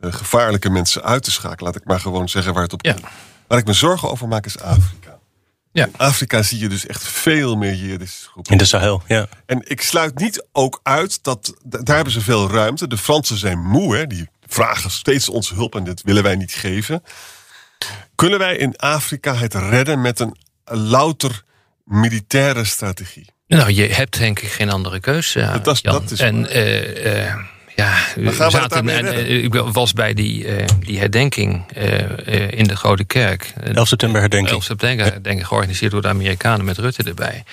[0.00, 1.64] eh, gevaarlijke mensen uit te schakelen.
[1.64, 2.92] Laat ik maar gewoon zeggen waar het op Ja.
[2.92, 3.06] komt.
[3.46, 5.18] Waar ik me zorgen over maak is Afrika.
[5.72, 5.84] Ja.
[5.86, 8.52] In Afrika zie je dus echt veel meer jihadistische groepen.
[8.52, 9.26] In de Sahel, ja.
[9.46, 12.86] En ik sluit niet ook uit dat daar hebben ze veel ruimte.
[12.88, 14.06] De Fransen zijn moe, hè?
[14.06, 17.02] die vragen steeds onze hulp en dit willen wij niet geven.
[18.14, 21.44] Kunnen wij in Afrika het redden met een louter
[21.86, 23.26] militaire strategie?
[23.46, 25.32] Nou, je hebt denk ik geen andere keus.
[25.32, 27.34] Ja, Dat dat is en eh, eh,
[27.76, 32.64] ja, we zaten en, eh, ik was bij die, eh, die herdenking eh, eh, in
[32.64, 33.52] de Grote Kerk.
[33.74, 34.52] 11 september herdenking.
[34.52, 37.44] 11 september herdenking georganiseerd door de Amerikanen met Rutte erbij.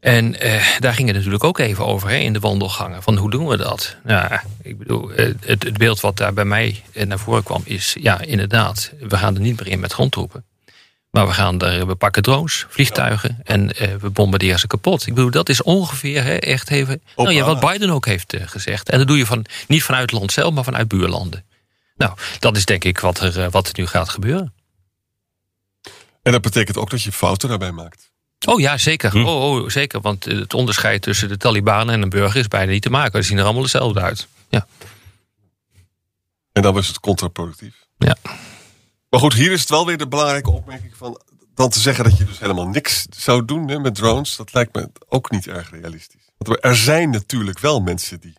[0.00, 3.02] En eh, daar ging het natuurlijk ook even over hè, in de wandelgangen.
[3.02, 3.96] Van hoe doen we dat?
[4.02, 7.96] Nou, ik bedoel, het, het beeld wat daar bij mij naar voren kwam is...
[8.00, 10.44] ja, inderdaad, we gaan er niet meer in met grondtroepen.
[11.14, 15.06] Maar we, gaan er, we pakken drones, vliegtuigen en eh, we bombarderen ze kapot.
[15.06, 17.02] Ik bedoel, dat is ongeveer hè, echt even...
[17.16, 18.88] Nou ja, wat Biden ook heeft eh, gezegd.
[18.88, 21.44] En dat doe je van, niet vanuit het land zelf, maar vanuit buurlanden.
[21.96, 24.54] Nou, dat is denk ik wat er, eh, wat er nu gaat gebeuren.
[26.22, 28.10] En dat betekent ook dat je fouten daarbij maakt.
[28.46, 29.14] Oh ja, zeker.
[29.14, 30.00] Oh, oh, zeker.
[30.00, 33.22] Want het onderscheid tussen de Taliban en een burger is bijna niet te maken.
[33.22, 34.26] Ze zien er allemaal hetzelfde uit.
[34.48, 34.66] Ja.
[36.52, 37.74] En dan was het contraproductief.
[37.98, 38.16] Ja.
[39.14, 41.20] Maar goed, hier is het wel weer de belangrijke opmerking van...
[41.54, 44.36] dan te zeggen dat je dus helemaal niks zou doen hè, met drones...
[44.36, 46.30] dat lijkt me ook niet erg realistisch.
[46.38, 48.34] Want er zijn natuurlijk wel mensen die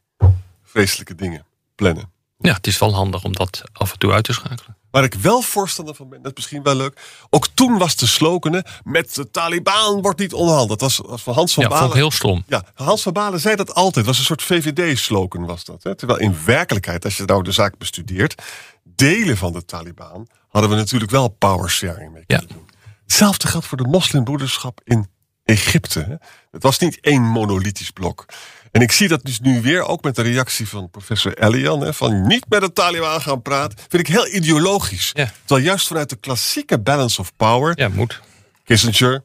[0.63, 2.11] vreselijke dingen plannen.
[2.37, 4.77] ja, het is wel handig om dat af en toe uit te schakelen.
[4.91, 7.01] Waar ik wel voorstander van ben, dat is misschien wel leuk.
[7.29, 10.79] Ook toen was de slogan, hè, met de Taliban wordt niet onderhandeld.
[10.79, 11.95] Dat was, was van Hans van Ja, vond Balen.
[11.95, 12.43] ik heel stom.
[12.47, 13.95] Ja, Hans van Balen zei dat altijd.
[13.95, 15.83] Het was een soort VVD-slogan was dat.
[15.83, 15.95] Hè?
[15.95, 18.41] Terwijl in werkelijkheid, als je nou de zaak bestudeert...
[18.83, 22.37] delen van de Taliban hadden we natuurlijk wel power sharing mee Ja.
[22.37, 22.69] kunnen doen.
[23.03, 25.07] Hetzelfde geldt voor de moslimbroederschap in
[25.43, 26.19] Egypte.
[26.51, 28.25] Het was niet één monolithisch blok.
[28.71, 31.81] En ik zie dat dus nu weer ook met de reactie van professor Elian...
[31.81, 33.77] Hè, van niet met de Taliban gaan praten...
[33.89, 35.09] vind ik heel ideologisch.
[35.13, 35.31] Ja.
[35.45, 37.79] Terwijl juist vanuit de klassieke balance of power...
[37.79, 38.21] Ja, moet.
[38.63, 39.23] Kissinger,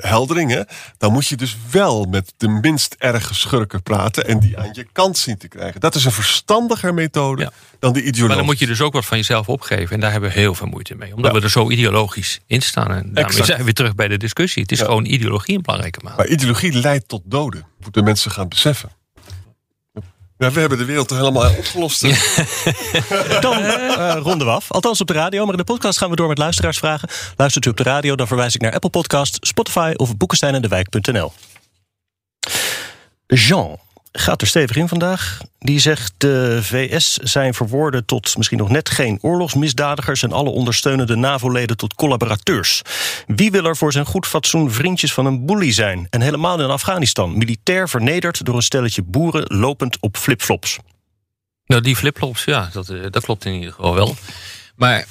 [0.00, 0.62] Heldering, hè,
[0.98, 4.86] dan moet je dus wel met de minst erge schurken praten en die aan je
[4.92, 5.80] kant zien te krijgen.
[5.80, 7.50] Dat is een verstandiger methode Ja.
[7.78, 8.26] dan de ideologie.
[8.26, 9.94] Maar dan moet je dus ook wat van jezelf opgeven.
[9.94, 11.14] En daar hebben we heel veel moeite mee.
[11.14, 11.38] Omdat Ja.
[11.38, 12.90] we er zo ideologisch in staan.
[12.90, 13.46] En daarmee Exact.
[13.46, 14.62] zijn we weer terug bij de discussie.
[14.62, 14.84] Het is Ja.
[14.84, 16.16] gewoon ideologie in belangrijke mate.
[16.16, 17.66] Maar ideologie leidt tot doden.
[17.82, 18.90] Moeten mensen gaan beseffen.
[20.40, 22.00] Ja, we hebben de wereld toch helemaal opgelost.
[23.40, 24.70] Dan eh, ronden we af.
[24.70, 25.42] Althans op de radio.
[25.42, 27.08] Maar in de podcast gaan we door met luisteraarsvragen.
[27.36, 31.32] Luistert u op de radio, dan verwijs ik naar Apple Podcast, Spotify of boekensteinendewijk.nl.
[33.26, 33.78] Jean
[34.12, 35.38] gaat er stevig in vandaag.
[35.58, 40.22] Die zegt de VS zijn verwoorden tot misschien nog net geen oorlogsmisdadigers...
[40.22, 42.82] en alle ondersteunende NAVO-leden tot collaborateurs.
[43.26, 46.06] Wie wil er voor zijn goed fatsoen vriendjes van een bully zijn?
[46.10, 48.44] En helemaal in Afghanistan, militair vernederd...
[48.44, 50.78] door een stelletje boeren lopend op flipflops.
[51.66, 54.16] Nou, die flipflops, ja, dat, eh, dat klopt in ieder geval wel.
[54.76, 55.06] Maar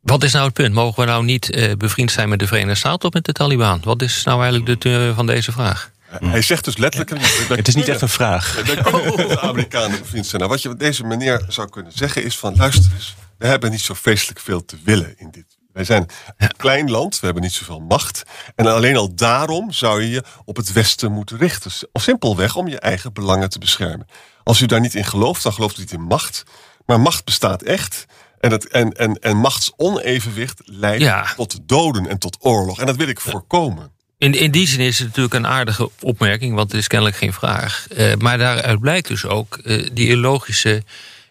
[0.00, 0.74] wat is nou het punt?
[0.74, 3.80] Mogen we nou niet eh, bevriend zijn met de Verenigde Staten of met de Taliban?
[3.84, 5.90] Wat is nou eigenlijk de van deze vraag?
[6.08, 7.22] Hij zegt dus letterlijk...
[7.48, 8.54] Het is niet echt een vraag.
[8.64, 10.40] Kunnen de Amerikanen bevriend zijn.
[10.40, 12.56] Nou, wat je op deze manier zou kunnen zeggen is van...
[12.56, 15.56] luister eens, we hebben niet zo vreselijk veel te willen in dit.
[15.72, 18.22] Wij zijn een klein land, we hebben niet zoveel macht.
[18.54, 21.70] En alleen al daarom zou je je op het Westen moeten richten.
[21.92, 24.06] Of simpelweg om je eigen belangen te beschermen.
[24.42, 26.42] Als u daar niet in gelooft, dan gelooft u niet in macht.
[26.86, 28.04] Maar macht bestaat echt.
[28.40, 31.26] En, het, en, en, en machtsonevenwicht leidt Ja.
[31.36, 32.80] tot doden en tot oorlog.
[32.80, 33.92] En dat wil ik voorkomen.
[34.18, 37.32] In, in die zin is het natuurlijk een aardige opmerking, want het is kennelijk geen
[37.32, 37.86] vraag.
[37.88, 40.82] Eh, maar daaruit blijkt dus ook eh, die illogische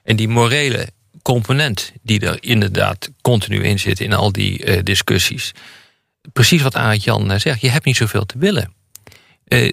[0.03, 0.89] en die morele
[1.21, 5.51] component die er inderdaad continu in zit in al die eh, discussies.
[6.33, 8.75] Precies wat Aart Jan zegt, je hebt niet zoveel te willen.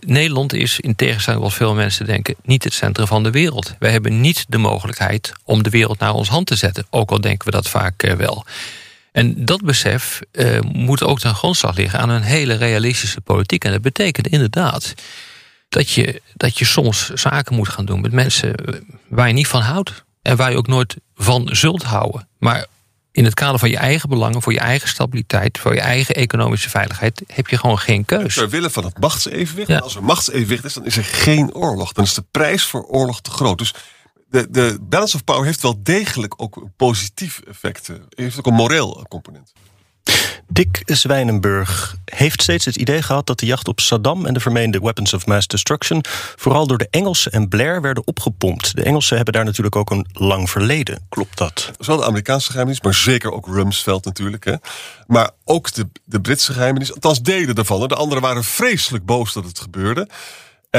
[0.07, 3.75] Nederland is, in tegenstelling tot wat veel mensen denken, niet het centrum van de wereld.
[3.79, 6.87] Wij hebben niet de mogelijkheid om de wereld naar ons hand te zetten.
[6.91, 8.45] Ook al denken we dat vaak wel.
[9.15, 13.65] En dat besef eh, moet ook ten grondslag liggen aan een hele realistische politiek.
[13.65, 14.95] En dat betekent inderdaad
[15.69, 19.49] dat je, dat je soms zaken moet gaan doen met mensen eh, waar je niet
[19.49, 20.05] van houdt.
[20.23, 22.29] En waar je ook nooit van zult houden.
[22.39, 22.67] Maar
[23.13, 26.71] in het kader van je eigen belangen, voor je eigen stabiliteit, voor je eigen economische
[26.71, 28.35] veiligheid, heb je gewoon geen keus.
[28.35, 29.69] Ter wille van het machtsevenwicht.
[29.69, 29.77] Ja.
[29.77, 31.93] En als er machtsevenwicht is, dan is er geen oorlog.
[31.93, 33.59] Dan is de prijs voor oorlog te groot.
[33.59, 33.75] Dus
[34.35, 37.89] de, de balance of power heeft wel degelijk ook positief effect.
[37.89, 39.53] eh, Heeft ook een moreel component.
[40.49, 44.79] Dick Zwijnenburg heeft steeds het idee gehad dat de jacht op Saddam en de vermeende
[44.79, 46.05] weapons of mass destruction
[46.37, 48.77] vooral door de Engelsen en Blair werden opgepompt.
[48.77, 51.07] De Engelsen hebben daar natuurlijk ook een lang verleden.
[51.09, 51.71] Klopt dat?
[51.79, 54.45] Zowel de Amerikaanse geheimdienst, maar zeker ook Rumsfeld natuurlijk.
[54.45, 54.55] Hè.
[55.07, 57.81] Maar ook de, de Britse geheimdienst, althans delen ervan.
[57.81, 57.87] hè.
[57.87, 60.09] De anderen waren vreselijk boos dat het gebeurde.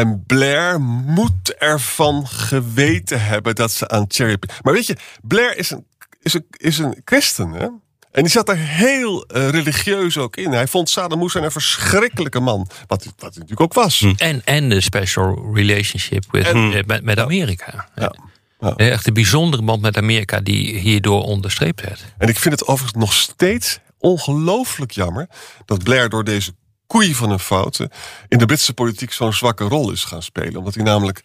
[0.01, 5.71] En Blair moet ervan geweten hebben dat ze aan cherry Maar weet je, Blair is
[5.71, 5.86] een,
[6.21, 7.67] is een, is een christen, hè?
[8.12, 10.51] En die zat er heel eh, religieus ook in.
[10.51, 12.67] Hij vond Saddam Hussein een verschrikkelijke man.
[12.88, 14.05] Wat, hij- wat hij natuurlijk ook was.
[14.17, 17.88] En, en de special relationship with, En- eh, met, met Amerika.
[17.95, 18.15] Ja.
[18.60, 18.75] Ja.
[18.75, 22.05] Echt een bijzondere band met Amerika die hierdoor onderstreept werd.
[22.17, 25.27] En ik vind het overigens nog steeds ongelooflijk jammer
[25.65, 26.53] dat Blair door deze
[26.88, 27.89] koei van een fouten
[28.28, 30.56] in de Britse politiek zo'n zwakke rol is gaan spelen.
[30.56, 31.24] Omdat hij namelijk,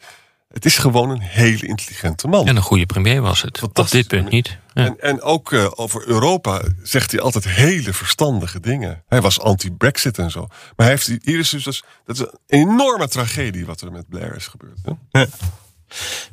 [0.48, 2.46] het is gewoon een hele intelligente man.
[2.46, 3.62] En een goede premier was het.
[3.62, 4.58] Op dit punt niet.
[4.74, 4.84] Ja.
[4.84, 9.02] En, en ook eh, over Europa zegt hij altijd hele verstandige dingen.
[9.08, 10.46] Hij was anti-Brexit en zo.
[10.48, 14.08] Maar hij heeft, hier is dus, dus- dat is een enorme tragedie wat er met
[14.08, 14.78] Blair is gebeurd.
[15.10, 15.24] Hè?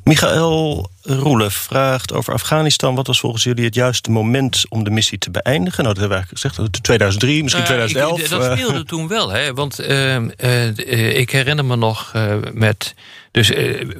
[0.04, 2.94] Michael Roelof vraagt over Afghanistan.
[2.94, 5.82] Wat was volgens jullie het juiste moment om de missie te beëindigen?
[5.84, 6.82] Nou, dat hebben we eigenlijk gezegd.
[6.82, 8.20] 2003, misschien Nou, 2011.
[8.22, 8.52] ik- dat eh.
[8.64, 9.54] speelde toen wel, hè?
[9.54, 12.94] want ehm, eh, ik herinner me nog eh, met.
[13.30, 13.46] Dus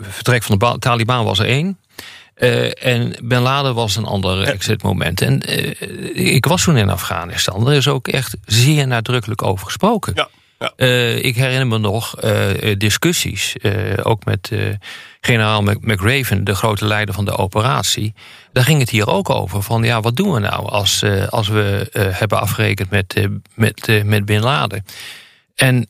[0.00, 1.78] vertrek van de Ba- Taliban was er één.
[2.80, 5.20] En Ben Laden was een ander exitmoment.
[5.20, 5.40] En
[6.34, 7.68] ik was toen in Afghanistan.
[7.68, 10.12] Er is ook echt zeer nadrukkelijk over gesproken.
[10.16, 10.72] Ja, ja.
[11.16, 12.14] Ik herinner me nog
[12.78, 13.54] discussies,
[14.02, 14.50] ook met
[15.20, 18.14] generaal Mc- McRaven, de grote leider van de operatie.
[18.52, 21.48] Daar ging het hier ook over, van ja, wat doen we nou als, eh, als
[21.48, 24.84] we eh, hebben afgerekend met, eh, met, met Bin Laden?
[25.54, 25.88] En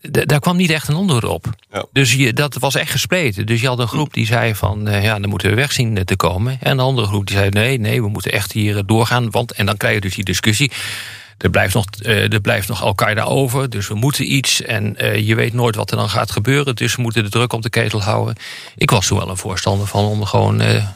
[0.00, 1.46] daar kwam niet echt een antwoord op.
[1.72, 1.84] Ja.
[1.92, 3.46] Dus je, dat was echt gespleten.
[3.46, 6.16] Dus je had een groep die zei van, ja, dan moeten we weg zien te
[6.16, 6.58] komen.
[6.60, 9.30] En een andere groep die zei, nee, nee, we moeten echt hier doorgaan.
[9.30, 10.72] Want, en dan krijg je dus die discussie.
[11.38, 14.62] Er blijft nog, eh, er blijft nog Al-Qaeda over, dus we moeten iets.
[14.62, 16.76] En eh, je weet nooit wat er dan gaat gebeuren.
[16.76, 18.36] Dus we moeten de druk op de ketel houden.
[18.76, 20.94] Ik was toen wel een voorstander van om gewoon eh, er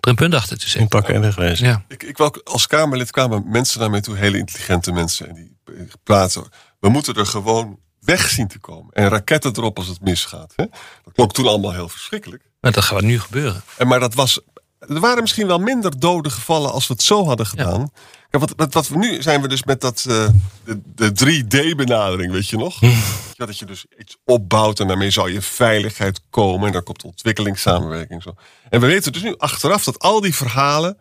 [0.00, 0.80] een punt achter te zetten.
[0.80, 1.66] Inpakken en wegwezen.
[1.66, 1.82] Ja.
[1.88, 5.28] Ik, ik wou, als Kamerlid kwamen mensen naar mij toe, hele intelligente mensen.
[5.28, 5.56] En die
[6.02, 6.44] praten.
[6.80, 8.92] We moeten er gewoon weg zien te komen.
[8.92, 10.52] En raketten erop als het misgaat.
[10.56, 10.64] Hè?
[11.04, 12.42] Dat klonk toen allemaal heel verschrikkelijk.
[12.60, 13.62] Maar dat gaat nu gebeuren.
[13.76, 14.40] En maar dat was.
[14.88, 17.90] Er waren misschien wel minder doden gevallen als we het zo hadden gedaan.
[18.30, 20.26] Ja, wat, wat, wat we nu zijn we dus met dat, eh,
[20.64, 22.80] de, de 3D-benadering, weet je nog?
[23.34, 26.66] Ja, dat je dus iets opbouwt en daarmee zou je veiligheid komen.
[26.66, 28.22] En daar komt ontwikkelingssamenwerking.
[28.22, 28.34] Zo.
[28.70, 30.98] En we weten dus nu achteraf dat al die verhalen.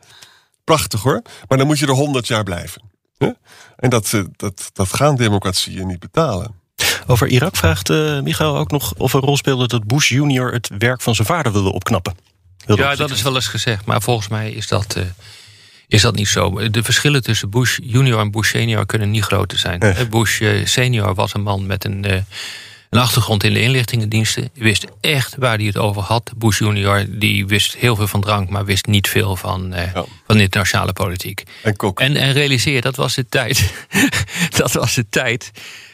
[0.64, 2.82] Prachtig hoor, maar dan moet je er 100 jaar blijven.
[3.18, 3.30] Hè?
[3.76, 6.60] En dat, eh, dat, dat gaan democratieën niet betalen.
[7.08, 10.70] Over Irak vraagt eh Michael ook nog of een rol speelde dat Bush junior het
[10.78, 12.16] werk van zijn vader wilde opknappen.
[12.66, 13.86] Ja, dat is wel eens gezegd.
[13.86, 15.04] Maar volgens mij is dat, eh,
[15.88, 16.70] is dat niet zo.
[16.70, 19.80] De verschillen tussen Bush junior en Bush senior kunnen niet groter zijn.
[19.80, 20.08] Eh.
[20.10, 22.04] Bush eh, senior was een man met een,
[22.90, 24.50] een achtergrond in de inlichtingendiensten.
[24.54, 26.32] Die wist echt waar hij het over had.
[26.38, 30.06] Bush junior die wist heel veel van drank, maar wist niet veel van, Ja.
[30.28, 31.44] van internationale politiek.
[31.64, 31.76] En.
[32.00, 33.74] En, en realiseer, dat was de tijd.
[34.58, 35.52] dat was de tijd.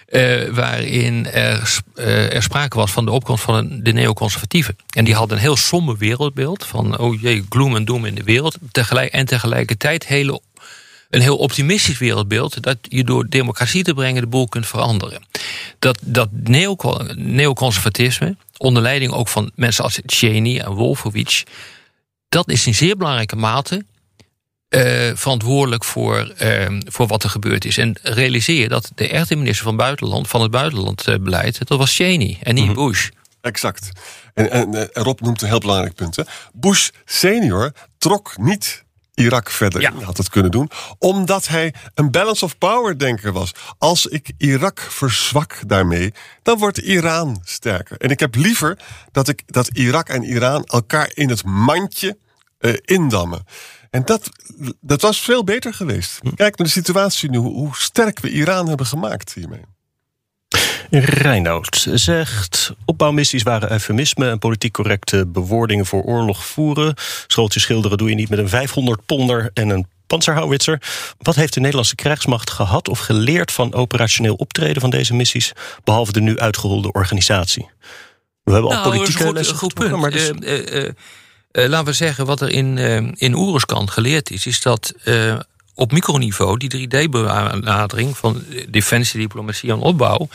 [0.08, 4.78] Eh, waarin er, eh, er sprake was van de opkomst van de neoconservatieven.
[4.89, 6.65] En die hadden een heel somber wereldbeeld.
[6.65, 8.58] Van, oh jee, gloom en doom in de wereld.
[8.72, 10.10] Tegelijk, en tegelijkertijd
[11.10, 12.63] een heel optimistisch wereldbeeld.
[12.63, 15.22] Dat je door democratie te brengen de boel kunt veranderen.
[15.80, 16.76] Dat, dat neo-
[17.15, 21.43] neoconservatisme, onder leiding ook van mensen als Cheney en Wolfowitz.
[22.30, 23.86] Dat is in zeer belangrijke mate
[24.69, 27.77] eh, verantwoordelijk voor, eh, voor wat er gebeurd is.
[27.77, 32.38] En realiseer je dat de echte minister van, buitenland, van het buitenlandbeleid, dat was Cheney
[32.43, 33.10] en niet Bush.
[33.41, 33.89] Exact.
[34.34, 36.15] En, en, en Rob noemt een heel belangrijk punt.
[36.15, 36.23] Hè.
[36.53, 39.91] Bush senior trok niet Irak verder Ja.
[39.91, 40.69] had het kunnen doen.
[40.97, 43.51] Omdat hij een balance of power denker was.
[43.77, 47.97] Als ik Irak verzwak daarmee, dan wordt Iran sterker.
[47.97, 48.80] En ik heb liever
[49.12, 52.17] dat, ik, dat Irak en Iran elkaar in het mandje
[52.60, 53.45] eh, indammen.
[53.89, 54.30] En dat,
[54.82, 56.19] dat was veel beter geweest.
[56.36, 59.62] Kijk naar de situatie nu, hoe, sterk we Iran hebben gemaakt hiermee.
[60.89, 62.73] Reinoud zegt...
[62.86, 66.93] opbouwmissies waren eufemisme en politiek correcte bewoordingen voor oorlog voeren.
[67.28, 70.82] Schooltjes schilderen doe je niet met een 500 ponder en een panzerhouwitser.
[71.17, 73.52] Wat heeft de Nederlandse krijgsmacht gehad of geleerd...
[73.52, 75.52] van operationeel optreden van deze missies...
[75.84, 77.69] behalve de nu uitgeholde organisatie?
[78.43, 79.95] We hebben al Nou, dat is politieke een goed, lessen een goed punt.
[79.95, 80.89] maar dus- eh,
[81.51, 83.36] eh, laten we zeggen, wat er in, eh in
[83.89, 85.39] geleerd is, is dat eh,
[85.73, 90.27] op microniveau die 3D-benadering van defensie, diplomatie en opbouw.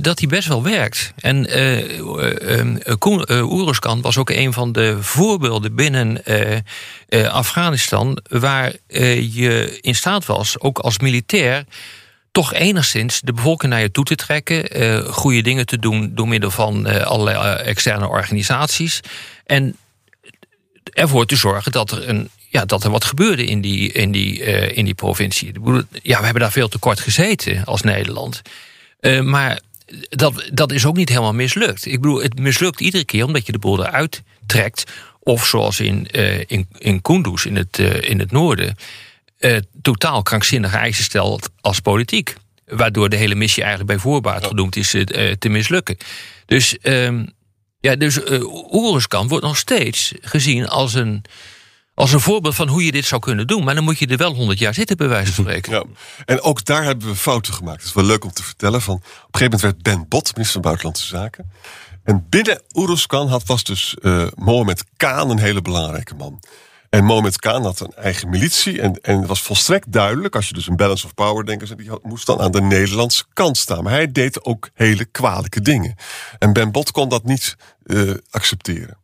[0.00, 1.12] dat die best wel werkt.
[1.16, 6.22] En eh eh, eh, Koen- eh, Oeruzkan was ook een van de voorbeelden binnen
[7.30, 8.18] Afghanistan.
[8.28, 11.64] waar je in staat was, ook als militair
[12.32, 15.04] toch enigszins de bevolking naar je toe te trekken.
[15.12, 19.00] goede dingen te doen door middel van allerlei externe organisaties.
[19.46, 19.76] En
[20.84, 24.44] ervoor te zorgen dat er, een, ja, dat er wat gebeurde in die, in die,
[24.44, 25.48] eh, in die provincie.
[25.48, 28.42] Ik bedoel, Ja, we hebben daar veel te kort gezeten als Nederland.
[29.00, 29.60] Eh, maar
[30.08, 31.86] dat, dat is ook niet helemaal mislukt.
[31.86, 34.84] Ik bedoel, het mislukt iedere keer omdat je de boel eruit trekt.
[35.18, 38.76] Of zoals in, eh in, in Kunduz in het, in het noorden.
[39.82, 42.34] totaal krankzinnige eisen stelt als politiek.
[42.66, 44.90] Waardoor de hele missie eigenlijk bij voorbaat gedoemd is
[45.38, 45.96] te mislukken.
[46.46, 47.24] Dus, ehm,
[47.82, 48.18] ja, dus
[48.70, 51.24] Oeruzkan wordt nog steeds gezien als een,
[51.94, 53.64] als een voorbeeld van hoe je dit zou kunnen doen.
[53.64, 55.72] Maar dan moet je er wel 100 jaar zitten, bij wijze van spreken.
[55.72, 55.84] Ja.
[56.24, 57.78] En ook daar hebben we fouten gemaakt.
[57.78, 58.82] Het is wel leuk om te vertellen.
[58.82, 61.50] Van, op een gegeven moment werd Ben Bot, minister van Buitenlandse Zaken.
[62.04, 66.40] En binnen Oeruzkan had, was dus eh Mohammed Khan een hele belangrijke man.
[66.92, 68.80] En Mohammed Khan had een eigen militie.
[68.80, 71.90] En, en het was volstrekt duidelijk, als je dus een balance of power denkt, die
[72.02, 73.82] moest dan aan de Nederlandse kant staan.
[73.82, 75.94] Maar hij deed ook hele kwalijke dingen.
[76.38, 78.96] En Ben Bot kon dat niet eh, accepteren.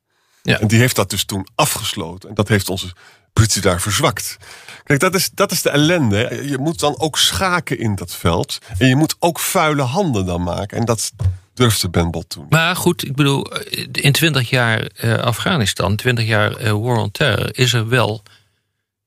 [0.42, 0.60] Ja.
[0.60, 2.28] En die heeft dat dus toen afgesloten.
[2.28, 2.92] En dat heeft onze
[3.32, 4.36] politie daar verzwakt.
[4.84, 6.40] Kijk, dat is, dat is de ellende.
[6.48, 8.58] Je moet dan ook schaken in dat veld.
[8.78, 10.78] En je moet ook vuile handen dan maken.
[10.78, 11.12] En dat
[11.58, 12.46] durfde Ben Bot toen.
[12.48, 17.10] Maar goed, ik bedoel, eh, in 20 jaar eh, Afghanistan, 20 jaar eh, War on
[17.10, 18.22] Terror, is er wel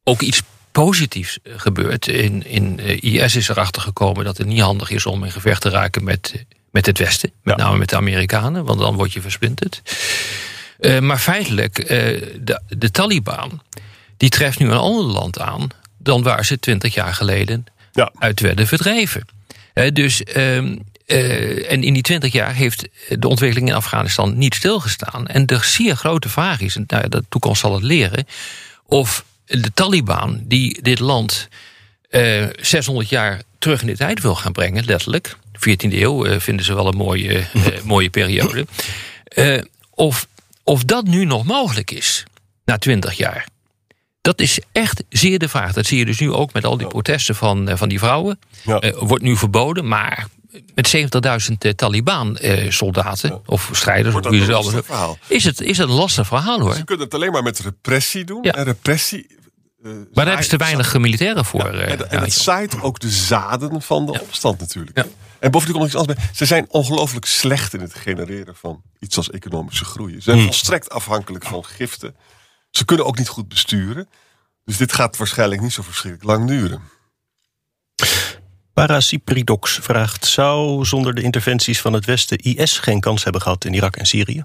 [0.04, 2.08] ook iets positiefs gebeurd.
[2.08, 5.70] In, in IS is erachter gekomen dat het niet handig is om in gevecht te
[5.70, 7.32] raken met, met het Westen.
[7.44, 7.64] Met Ja.
[7.64, 9.82] name met de Amerikanen, want dan word je versplinterd.
[11.00, 11.88] Maar feitelijk,
[12.46, 13.62] de, de Taliban,
[14.18, 18.12] die treft nu een ander land aan dan waar ze 20 jaar geleden Ja.
[18.20, 19.26] uit werden verdreven.
[19.94, 20.78] Dus, ehm,
[21.12, 25.28] eh, en in die 20 jaar heeft de ontwikkeling in Afghanistan niet stilgestaan.
[25.28, 28.26] En de zeer grote vraag is, en nou, de toekomst zal het leren,
[28.86, 31.48] of de Taliban die dit land
[32.10, 35.38] eh 600 jaar terug in de tijd wil gaan brengen, letterlijk.
[35.58, 38.66] 14e eeuw eh, vinden ze wel een mooie, eh, mooie periode.
[39.24, 40.28] Eh, of,
[40.64, 42.24] of dat nu nog mogelijk is,
[42.66, 43.48] na 20 jaar.
[44.22, 45.74] Dat is echt zeer de vraag.
[45.74, 48.40] Dat zie je dus nu ook met al die protesten van, eh, van die vrouwen.
[48.64, 48.80] Ja.
[48.80, 50.28] Eh, wordt nu verboden, maar
[50.76, 50.96] met
[51.50, 55.18] 70.000 eh, Taliban-soldaten of strijders, Wordt hoe dat je ze een allemaal lastig verhaal.
[55.28, 56.76] is het, is het een lastig verhaal hoor.
[56.76, 58.40] Ze kunnen het alleen maar met repressie doen.
[58.44, 58.52] Ja.
[58.52, 59.28] En repressie.
[59.28, 59.36] eh,
[59.92, 61.60] Maar daar hebben ze te weinig militairen voor.
[61.76, 64.98] Ja, eh, en, en ja, het zaait ook de zaden van de opstand natuurlijk.
[64.98, 65.06] Ja.
[65.40, 66.36] En bovendien komt nog iets anders bij.
[66.36, 70.14] Ze zijn ongelooflijk slecht in het genereren van iets als economische groei.
[70.14, 72.16] Ze zijn volstrekt afhankelijk van giften.
[72.70, 74.10] Ze kunnen ook niet goed besturen.
[74.66, 76.82] Dus dit gaat waarschijnlijk niet zo verschrikkelijk lang duren.
[78.88, 83.74] Parasipridox vraagt: zou zonder de interventies van het Westen IS geen kans hebben gehad in
[83.74, 84.44] Irak en Syrië?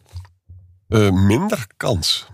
[0.89, 2.27] Eh, minder kans.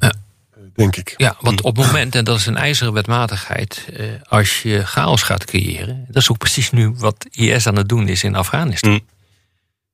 [0.00, 0.12] Ja.
[0.50, 1.14] Eh, Denk ik.
[1.16, 5.22] Ja, want op het moment, en dat is een ijzeren wetmatigheid, eh, als je chaos
[5.22, 8.90] gaat creëren, dat is ook precies nu wat IS aan het doen is in Afghanistan.
[8.90, 9.00] Mm.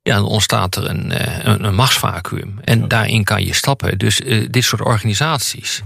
[0.03, 2.59] Ja, dan ontstaat er een, eh, een, een machtsvacuum.
[2.65, 3.99] En daarin kan je stappen.
[3.99, 5.83] Dus eh, dit soort organisaties.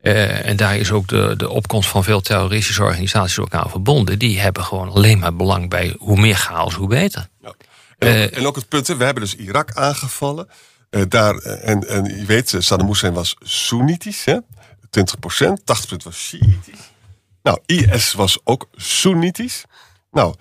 [0.00, 4.18] Eh, en daar is ook de, de opkomst van veel terroristische organisaties ook aan verbonden.
[4.18, 7.28] Die hebben gewoon alleen maar belang bij hoe meer chaos, hoe beter.
[7.40, 7.46] Ja.
[7.46, 7.56] En, ook,
[7.98, 10.48] Eh, en ook het punt, we hebben dus Irak aangevallen.
[10.90, 14.38] Eh, daar, en, en je weet, Saddam Hussein was Soenitisch, hè?
[14.90, 16.90] 20 procent, 80% was Shiïtisch.
[17.42, 19.64] Nou, IS was ook Soenitisch.
[20.10, 20.34] Nou,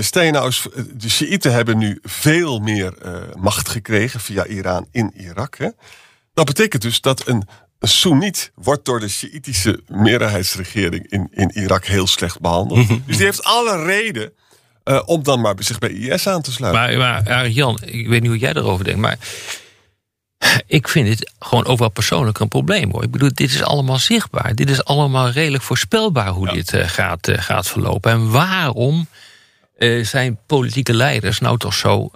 [0.00, 2.94] stel je nou eens, de Shiiten hebben nu veel meer
[3.38, 5.58] macht gekregen via Iran in Irak.
[5.58, 5.68] Hè?
[6.34, 7.48] Dat betekent dus dat een,
[7.80, 12.88] een Soeniet wordt door de Shiïtische meerderheidsregering in, in Irak heel slecht behandeld.
[13.06, 14.32] Dus die heeft alle reden
[14.84, 16.98] eh, om dan maar zich bij IS aan te sluiten.
[16.98, 19.18] Maar, maar ik weet niet hoe jij erover denkt, maar
[20.66, 23.02] ik vind dit gewoon ook wel persoonlijk een probleem hoor.
[23.02, 24.54] Ik bedoel, dit is allemaal zichtbaar.
[24.54, 28.12] Dit is allemaal redelijk voorspelbaar hoe dit uh, gaat, uh, gaat verlopen.
[28.12, 29.06] En waarom
[30.02, 32.10] zijn politieke leiders nou toch zo,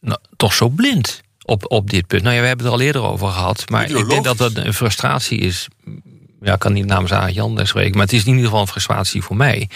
[0.00, 2.22] nou, toch zo blind op, op dit punt?
[2.22, 3.70] Nou ja, we hebben het er al eerder over gehad.
[3.70, 5.68] Maar ik denk dat dat een frustratie is.
[6.40, 8.66] Ja, ik kan niet namens aan Jan spreken, maar het is in ieder geval een
[8.66, 9.68] frustratie voor mij.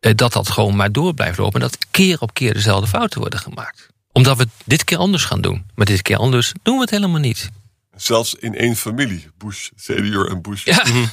[0.00, 1.60] dat dat gewoon maar door blijft lopen.
[1.60, 5.24] En dat keer op keer dezelfde fouten worden gemaakt omdat we het dit keer anders
[5.24, 5.64] gaan doen.
[5.74, 7.50] Maar dit keer anders doen we het helemaal niet.
[7.96, 9.28] Zelfs in één familie.
[9.38, 10.64] Bush senior en Bush.
[10.64, 10.84] Ja.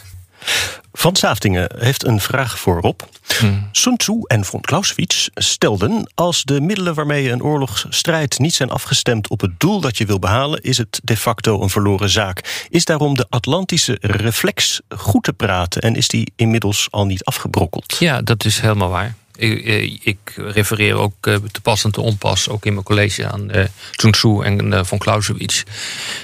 [0.94, 3.02] Van Saaftingen heeft een vraag voor Rob.
[3.40, 3.70] Hmm.
[3.72, 6.12] Sun Tzu en von Clausewitz stelden...
[6.16, 9.30] als de middelen waarmee je een oorlogsstrijd niet zijn afgestemd...
[9.30, 12.68] op het doel dat je wil behalen, is het de facto een verloren zaak.
[12.70, 15.82] Is daarom de Atlantische reflex goed te praten...
[15.82, 17.96] en is die inmiddels al niet afgebrokkeld?
[18.00, 19.16] Ja, dat is helemaal waar.
[19.38, 23.28] Ik, eh, ik, refereer ook eh, te pas en te onpas, ook in mijn college
[23.28, 25.64] aan uh, Sun en uh, von Clausewitz.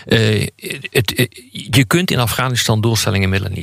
[0.05, 0.47] Uh,
[1.51, 3.57] je kunt in Afghanistan doelstellingen middelen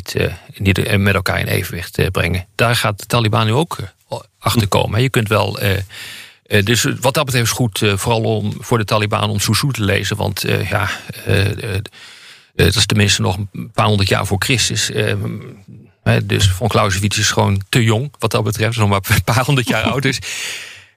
[0.56, 2.46] niet, met elkaar in evenwicht brengen.
[2.54, 3.76] Daar gaat de Taliban nu ook
[4.38, 5.02] achter komen.
[5.02, 5.58] Je kunt wel.
[6.64, 10.16] dus wat dat betreft is goed, vooral om, voor de Taliban om Tzu te lezen.
[10.16, 10.90] Want ja,
[12.54, 14.90] dat is tenminste nog een paar honderd jaar voor Christus
[16.22, 18.78] dus von Clausewitz is gewoon te jong, wat dat betreft.
[18.78, 20.02] Nog maar een paar honderd jaar oud.
[20.02, 20.18] Dus,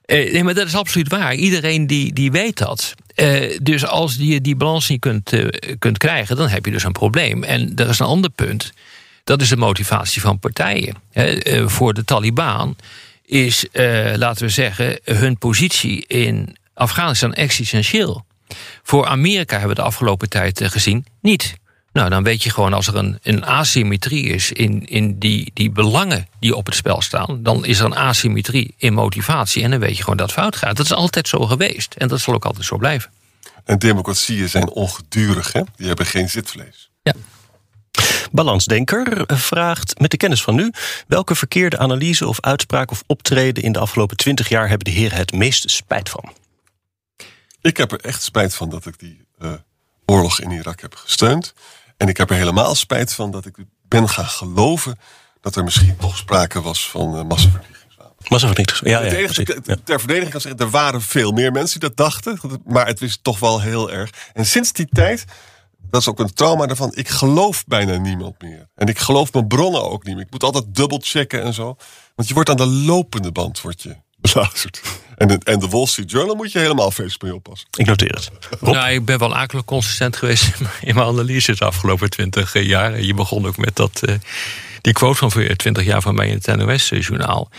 [0.04, 1.34] eh, nee, maar dat is absoluut waar.
[1.34, 2.94] Iedereen die, die weet dat.
[3.14, 6.84] Eh, dus als je die balans niet kunt, eh, kunt krijgen, dan heb je dus
[6.84, 7.42] een probleem.
[7.42, 8.72] En er is een ander punt.
[9.24, 10.96] Dat is de motivatie van partijen.
[11.66, 12.76] voor de Taliban
[13.24, 13.66] is,
[14.14, 18.24] laten we zeggen, hun positie in Afghanistan existentieel.
[18.82, 21.54] Voor Amerika hebben we de afgelopen tijd gezien niet.
[21.94, 25.70] Nou, dan weet je gewoon als er een, een asymmetrie is in, in die, die
[25.70, 29.80] belangen die op het spel staan, dan is er een asymmetrie in motivatie en dan
[29.80, 30.76] weet je gewoon dat het fout gaat.
[30.76, 33.10] Dat is altijd zo geweest en dat zal ook altijd zo blijven.
[33.64, 35.60] En democratieën zijn ongedurig, hè?
[35.76, 36.90] Die hebben geen zitvlees.
[37.02, 37.14] Ja.
[38.32, 40.72] Balansdenker vraagt met de kennis van nu:
[41.06, 45.18] welke verkeerde analyse of uitspraak of optreden in de afgelopen twintig jaar hebben de heren
[45.18, 46.32] het meest spijt van?
[47.60, 49.52] Ik heb er echt spijt van dat ik die uh,
[50.06, 51.54] oorlog in Irak heb gesteund.
[51.96, 53.56] En ik heb er helemaal spijt van dat ik
[53.88, 54.98] ben gaan geloven
[55.40, 58.28] dat er misschien toch sprake was van uh, massavernietigingswapens.
[58.28, 59.18] Massavernietigingswapens, ja.
[59.18, 62.40] Het enige, ter verdediging kan zeggen, er waren veel meer mensen die dat dachten.
[62.64, 64.10] Maar het was toch wel heel erg.
[64.32, 65.24] En sinds die tijd,
[65.90, 68.68] dat is ook een trauma daarvan, ik geloof bijna niemand meer.
[68.74, 70.24] En ik geloof mijn bronnen ook niet meer.
[70.24, 71.76] Ik moet altijd dubbel checken en zo.
[72.14, 73.96] Want je wordt aan de lopende band wordt je
[74.32, 74.80] beluisterd.
[75.16, 77.68] En de, en de Wall Street Journal moet je helemaal feest mee oppassen.
[77.76, 78.30] Ik noteer het.
[78.60, 83.00] Nou, ik ben wel akelig consistent geweest in mijn analyse de afgelopen twintig eh, jaar.
[83.00, 84.14] Je begon ook met dat, uh,
[84.80, 87.50] die quote van 20 jaar van mij in het NOS-journaal.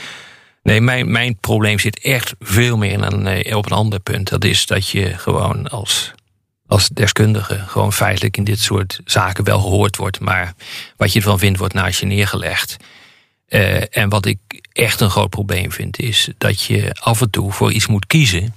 [0.63, 4.29] Nee, mijn, mijn probleem zit echt veel meer in een, eh, op een ander punt.
[4.29, 6.11] Dat is dat je gewoon als,
[6.67, 10.19] als deskundige gewoon feitelijk in dit soort zaken wel gehoord wordt.
[10.19, 10.53] Maar
[10.97, 12.77] wat je ervan vindt, wordt naast je neergelegd.
[13.49, 14.39] Uh, en wat ik
[14.75, 18.53] echt een groot probleem vind, is dat je af en toe voor iets moet kiezen.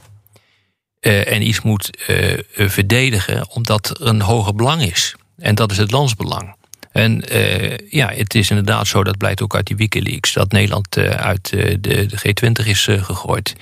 [1.00, 5.14] Uh, en iets moet uh, verdedigen omdat er een hoger belang is.
[5.36, 6.56] En dat is het landsbelang.
[6.92, 7.24] En
[7.90, 11.80] ja, het is inderdaad zo, dat blijkt ook uit die Wikileaks, dat Nederland uit de,
[11.80, 13.54] de, G20 is gegooid.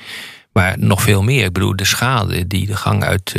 [0.53, 1.45] Maar nog veel meer.
[1.45, 3.35] Ik bedoel, de schade die de gang uit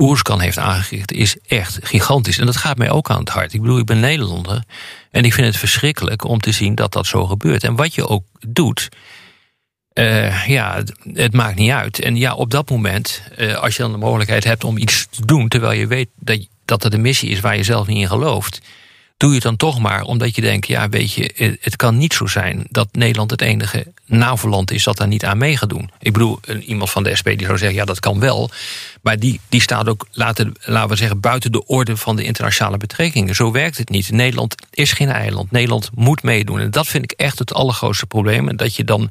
[0.00, 2.38] Oerskan heeft aangericht, is echt gigantisch.
[2.38, 3.52] En dat gaat mij ook aan het hart.
[3.52, 4.64] Ik bedoel, ik ben Nederlander.
[5.10, 7.64] En ik vind het verschrikkelijk om te zien dat dat zo gebeurt.
[7.64, 8.88] En wat je ook doet,
[9.94, 10.82] uh, ja,
[11.12, 12.00] het, maakt niet uit.
[12.00, 15.26] En ja, op dat moment, uh, als je dan de mogelijkheid hebt om iets te
[15.26, 18.08] doen, terwijl je weet dat, dat het een missie is waar je zelf niet in
[18.08, 18.60] gelooft,
[19.20, 22.12] doe je het dan toch maar omdat je denkt, ja, weet je, het kan niet
[22.12, 25.90] zo zijn dat Nederland het enige NAVO-land is dat daar niet aan mee gaat doen.
[25.98, 28.50] Ik bedoel, iemand van de SP die zou zeggen, ja, dat kan wel.
[29.02, 32.76] Maar die, die staat ook, laten, laten we zeggen, buiten de orde van de internationale
[32.76, 33.34] betrekkingen.
[33.34, 34.10] Zo werkt het niet.
[34.10, 35.50] Nederland is geen eiland.
[35.50, 36.60] Nederland moet meedoen.
[36.60, 38.48] En dat vind ik echt het allergrootste probleem.
[38.48, 39.10] En dat je dan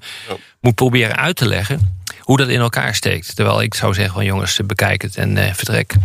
[0.62, 3.36] moet proberen uit te leggen hoe dat in elkaar steekt.
[3.36, 5.95] Terwijl ik zou zeggen van jongens, bekijk het en uh, vertrek.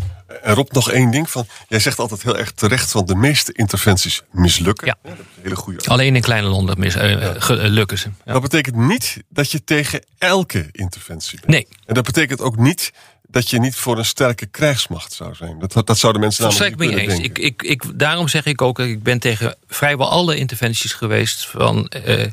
[0.43, 1.31] Rob, nog één ding.
[1.31, 4.87] Van, jij zegt altijd heel erg terecht, van de meeste interventies mislukken.
[4.87, 4.97] Ja.
[5.03, 7.35] dat is een hele goede Alleen in kleine landen mis, uh, ja.
[7.49, 8.09] lukken ze.
[8.25, 8.33] Ja.
[8.33, 11.51] Dat betekent niet dat je tegen elke interventie bent.
[11.51, 11.67] Nee.
[11.87, 12.93] En dat betekent ook niet
[13.29, 15.59] dat je niet voor een sterke krijgsmacht zou zijn.
[15.59, 17.19] Dat, dat zouden mensen namelijk niet eens.
[17.19, 21.93] Ik, ik, ik, daarom zeg ik ook, ik ben tegen vrijwel alle interventies geweest van...
[22.07, 22.25] Uh,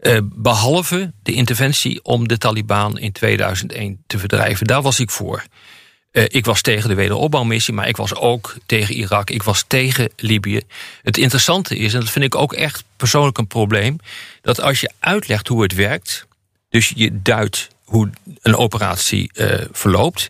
[0.00, 4.66] uh, behalve de interventie om de Taliban in 2001 te verdrijven.
[4.66, 5.44] Daar was ik voor.
[6.16, 9.30] Uh, ik was tegen de wederopbouwmissie, maar ik was ook tegen Irak.
[9.30, 10.60] Ik was tegen Libië.
[11.02, 13.96] Het interessante is, en dat vind ik ook echt persoonlijk een probleem...
[14.42, 16.26] dat als je uitlegt hoe het werkt...
[16.68, 18.10] dus je duidt hoe
[18.42, 20.28] een operatie uh, verloopt...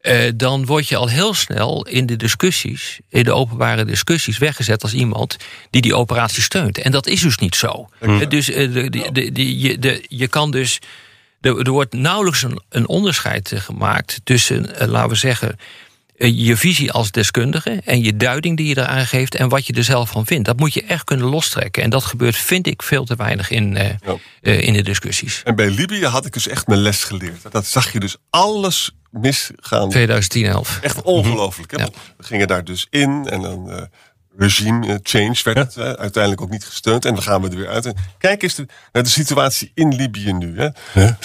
[0.00, 4.82] eh, dan word je al heel snel in de discussies, in de openbare discussies, weggezet
[4.82, 5.36] als iemand
[5.70, 6.78] die die operatie steunt.
[6.78, 7.88] En dat is dus niet zo.
[7.98, 10.78] Eh, Dus eh, de, de, de, de- je, de, je kan dus.
[11.42, 15.56] Er, er wordt nauwelijks een, een onderscheid eh, gemaakt tussen, eh, laten we zeggen,
[16.16, 19.72] eh, je visie als deskundige en je duiding die je eraan geeft en wat je
[19.72, 20.44] er zelf van vindt.
[20.46, 21.82] Dat moet je echt kunnen lostrekken.
[21.82, 23.96] En dat gebeurt, vind ik, veel te weinig in, Ja.
[24.40, 25.40] in de discussies.
[25.44, 27.52] En bij Libië had ik dus echt mijn les geleerd.
[27.52, 29.88] Dat zag je dus alles misgaan.
[29.88, 30.78] 2010, 11.
[30.82, 31.78] Echt ongelooflijk.
[31.78, 31.88] Ja.
[32.16, 33.88] We gingen daar dus in en dan
[34.36, 37.04] regime eh, change werd het, eh, uiteindelijk ook niet gesteund.
[37.04, 37.86] En dan gaan we er weer uit.
[37.86, 40.54] En kijk eens de- naar de situatie in Libië nu.
[40.60, 40.68] Hè?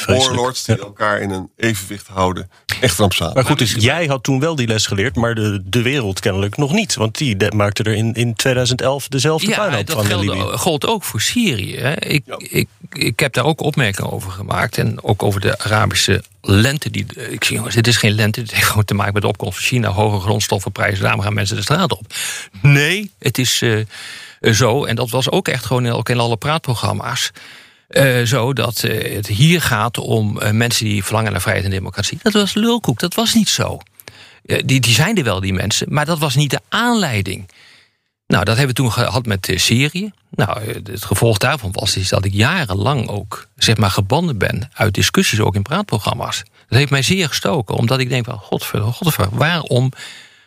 [0.05, 2.49] Warlords die elkaar in een evenwicht houden.
[2.82, 3.34] Echt rampzalig.
[3.34, 6.58] Maar goed, dus jij had toen wel die les geleerd, maar de, de wereld kennelijk
[6.58, 6.95] nog niet.
[6.95, 10.38] Want die maakte er in, in 2011 dezelfde Ja, puinhoop dat van in Libië.
[10.39, 11.78] geldt, gold ook voor Syrië.
[11.78, 11.93] hè.
[11.99, 14.78] Ik, ik, ik heb daar ook opmerkingen over gemaakt.
[14.78, 16.89] En ook over de Arabische lente.
[16.89, 18.41] Die, ik zie, jongens, dit is geen lente.
[18.41, 19.89] Dit heeft gewoon te maken met de opkomst van China.
[19.89, 21.02] Hoge grondstoffenprijzen.
[21.04, 22.14] Daarom gaan mensen de straat op.
[22.62, 24.86] Nee, het is eh, zo.
[24.86, 27.32] En dat was ook echt gewoon in, ook in alle praatprogramma's.
[27.88, 32.20] eh, zo dat eh, het hier gaat om mensen die verlangen naar vrijheid en democratie.
[32.22, 33.00] Dat was lulkoek.
[33.00, 33.80] Dat was niet zo.
[34.66, 35.88] Die, die zijn er wel, die mensen.
[35.89, 37.50] Maar dat was niet de aanleiding.
[38.28, 40.11] Nou, dat hebben we toen gehad met eh, Syrië.
[40.30, 44.69] Nou, eh, het gevolg daarvan was is dat ik jarenlang ook zeg maar gebanden ben
[44.73, 46.43] uit discussies, ook in praatprogramma's.
[46.69, 49.91] Dat heeft mij zeer gestoken, omdat ik denk van godver, godver, waarom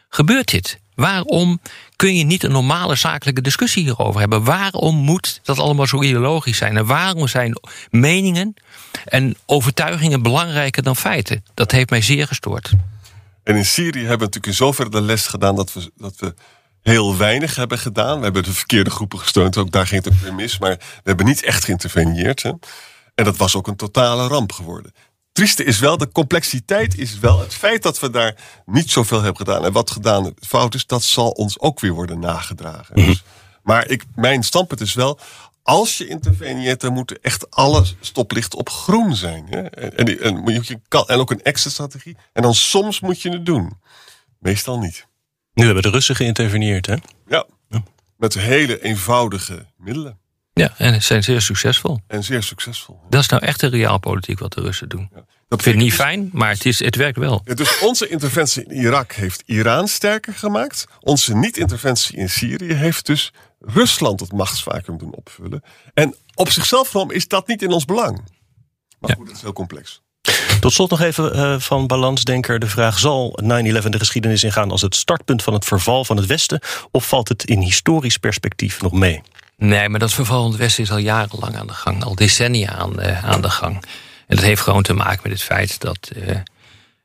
[0.08, 0.78] gebeurt dit?
[0.94, 1.60] Waarom
[1.96, 4.44] kun je niet een normale zakelijke discussie hierover hebben?
[4.44, 6.76] Waarom moet dat allemaal zo ideologisch zijn?
[6.76, 7.60] En waarom zijn
[7.90, 8.54] meningen
[9.04, 11.44] en overtuigingen belangrijker dan feiten?
[11.54, 12.70] Dat heeft mij zeer gestoord.
[13.42, 16.34] En in Syrië hebben we natuurlijk in zoverre de les gedaan dat we, dat we
[16.82, 18.18] heel weinig hebben gedaan.
[18.18, 20.58] We hebben de verkeerde groepen gesteund, ook daar ging het ook weer mis.
[20.58, 22.42] Maar we hebben niet echt geïnterveneerd.
[22.42, 22.52] Hè.
[23.14, 24.92] En dat was ook een totale ramp geworden.
[25.32, 29.46] Trieste is wel, de complexiteit is wel het feit dat we daar niet zoveel hebben
[29.46, 29.64] gedaan.
[29.64, 32.94] En wat gedaan fout is, dat zal ons ook weer worden nagedragen.
[32.94, 33.22] Dus,
[33.62, 35.18] maar ik, mijn standpunt is wel,
[35.62, 39.46] als je interveneert, dan moeten echt alle stoplichten op groen zijn.
[39.50, 39.60] Hè?
[39.60, 42.16] En, en, en, moet je, kan- en ook een exit-strategie.
[42.32, 43.80] En dan soms moet je het doen.
[44.38, 45.06] Meestal niet.
[45.52, 46.94] Nu hebben de Russen geïnterveneerd, hè?
[47.26, 47.46] Ja.
[48.16, 50.18] Met hele eenvoudige middelen.
[50.52, 52.00] Ja, en ze zijn zeer succesvol.
[52.06, 53.00] En zeer succesvol.
[53.08, 55.08] Dat is nou echt de realpolitiek wat de Russen doen.
[55.12, 57.40] Dat Ik vind het niet fijn, maar het, is, het werkt wel.
[57.44, 60.84] Ja, dus onze interventie in Irak heeft Iran sterker gemaakt.
[61.00, 65.62] Onze niet-interventie in Syrië heeft dus Rusland het machtsvacuum doen opvullen.
[65.94, 68.16] En op zichzelf genomen is dat niet in ons belang.
[68.98, 69.16] Maar Ja.
[69.16, 70.02] goed, het is heel complex.
[70.60, 72.98] Tot slot nog even eh, van Balansdenker de vraag...
[72.98, 76.60] zal 9-11 de geschiedenis ingaan als het startpunt van het verval van het Westen...
[76.90, 79.22] of valt het in historisch perspectief nog mee?
[79.56, 82.04] Nee, maar dat verval van het Westen is al jarenlang aan de gang.
[82.04, 83.74] Al decennia aan, aan de gang.
[84.26, 86.36] En dat heeft gewoon te maken met het feit dat, eh,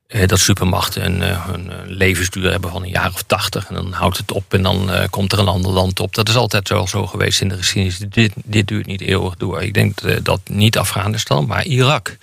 [0.07, 1.21] eh, dat supermachten een,
[1.53, 3.67] een levensduur hebben van een jaar of tachtig.
[3.67, 6.15] En dan houdt het op en dan komt er een ander land op.
[6.15, 7.97] Dat is altijd wel zo geweest in de geschiedenis.
[7.97, 9.61] Dit, dit duurt niet eeuwig door.
[9.61, 12.17] Ik denk dat niet Afghanistan, maar Irak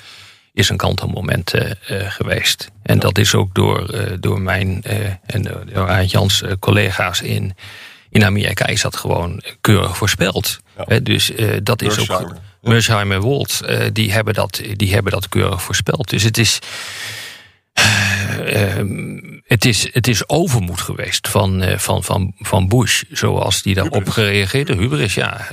[0.53, 2.71] is een kantelmoment eh, eh, geweest.
[2.83, 7.55] En dat is ook door, eh, door mijn eh, en door Jans collega's in,
[8.11, 10.61] in Amerika is dat gewoon keurig voorspeld.
[11.03, 11.33] Dus
[11.63, 12.35] dat is ook.
[12.63, 13.21] Mersheimer.
[13.63, 16.11] En eh, die, hebben dat, die hebben dat keurig voorspeld.
[16.11, 16.59] Dus het is.
[17.73, 23.75] eh, ehm, het is, het is overmoed geweest van, van, van, van Bush, zoals die
[23.75, 24.81] daarop gereageerd heeft.
[24.81, 25.47] Hubris, ja.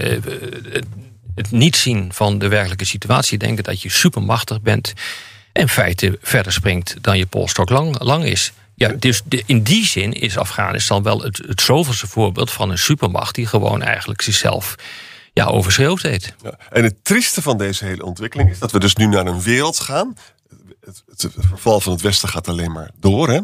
[1.41, 4.93] Het- niet zien van de werkelijke situatie, denken dat je supermachtig bent
[5.51, 8.51] en in feite verder springt dan je polstok lang, lang is.
[8.75, 12.77] Ja, dus de- in die zin is Afghanistan wel het, het zoveelste voorbeeld van een
[12.77, 14.75] supermacht die gewoon eigenlijk zichzelf
[15.33, 16.33] ja, overschreeuwd heeft.
[16.43, 16.57] Ja.
[16.69, 19.79] En het trieste van deze hele ontwikkeling is dat we dus nu naar een wereld
[19.79, 20.17] gaan.
[20.85, 23.29] Het, het, het verval van het Westen gaat alleen maar door.
[23.29, 23.39] Hè?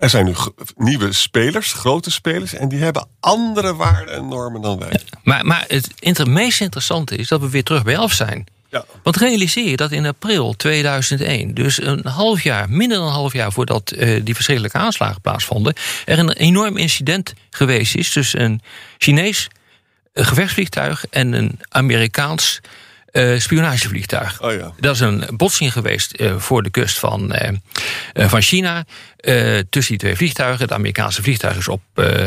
[0.00, 0.34] Er zijn nu
[0.76, 5.00] nieuwe spelers, grote spelers, en die hebben andere waarden en normen dan wij.
[5.22, 8.46] Maar, maar het meest interessante is dat we weer terug bij af zijn.
[8.70, 8.84] Ja.
[9.02, 13.32] Want realiseer je dat in april 2001, dus een half jaar, minder dan een half
[13.32, 15.74] jaar voordat eh, die verschrikkelijke aanslagen plaatsvonden,
[16.04, 18.60] er een enorm incident geweest is tussen een
[18.98, 19.48] Chinees
[20.12, 22.60] eh, gevechtsvliegtuig en een Amerikaans
[23.12, 24.42] eh, spionagevliegtuig.
[24.42, 24.72] Oh ja.
[24.80, 27.52] Dat is een botsing geweest eh, voor de kust van, eh,
[28.14, 28.84] van China.
[29.70, 30.62] tussen die twee vliegtuigen.
[30.62, 31.82] Het Amerikaanse vliegtuig is op,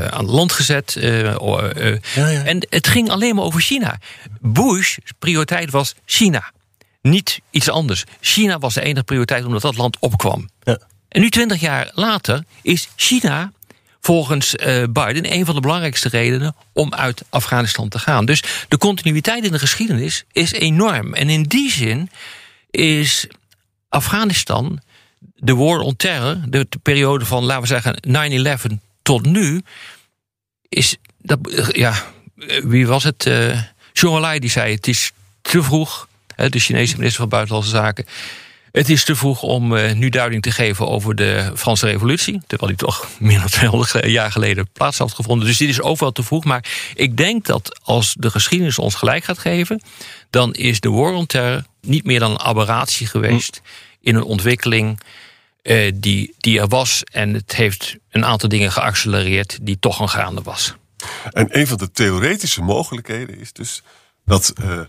[0.09, 0.97] aan land gezet.
[0.99, 1.37] Ja,
[2.15, 2.43] ja.
[2.43, 3.97] En het ging alleen maar over China.
[4.39, 6.51] Bush' prioriteit was China.
[7.01, 8.03] Niet iets anders.
[8.19, 10.49] China was de enige prioriteit omdat dat land opkwam.
[10.63, 10.77] Ja.
[11.09, 13.51] En nu, twintig jaar later, is China
[14.05, 18.25] volgens eh, Biden een van de belangrijkste redenen om uit Afghanistan te gaan.
[18.25, 21.13] Dus de continuïteit in de geschiedenis is enorm.
[21.13, 22.09] En in die zin
[22.69, 23.27] is
[23.89, 24.81] Afghanistan
[25.35, 29.61] de war on terror, de, de periode van, laten we zeggen, 9-11 tot nu,
[30.69, 31.93] is dat, eh, ja,
[32.37, 33.25] eh, wie was het?
[33.25, 33.61] Uh,
[33.93, 36.07] Zhou die zei: het is te vroeg.
[36.35, 38.05] De Chinese minister van Buitenlandse Zaken.
[38.73, 42.41] Het is te vroeg om uh, nu duiding te geven over de Franse Revolutie.
[42.47, 45.47] Terwijl die toch meer dan 200 jaar geleden plaats had gevonden.
[45.47, 46.43] Dus dit is ook wel te vroeg.
[46.43, 49.81] Maar ik denk dat als de geschiedenis ons gelijk gaat geven.
[50.29, 53.61] dan is de war on terror niet meer dan een aberratie geweest.
[54.01, 54.99] in een ontwikkeling
[55.63, 57.03] uh, die, die er was.
[57.03, 60.75] En het heeft een aantal dingen geaccelereerd die toch een gaande was.
[61.31, 63.83] En een van de theoretische mogelijkheden is dus
[64.25, 64.79] dat uh,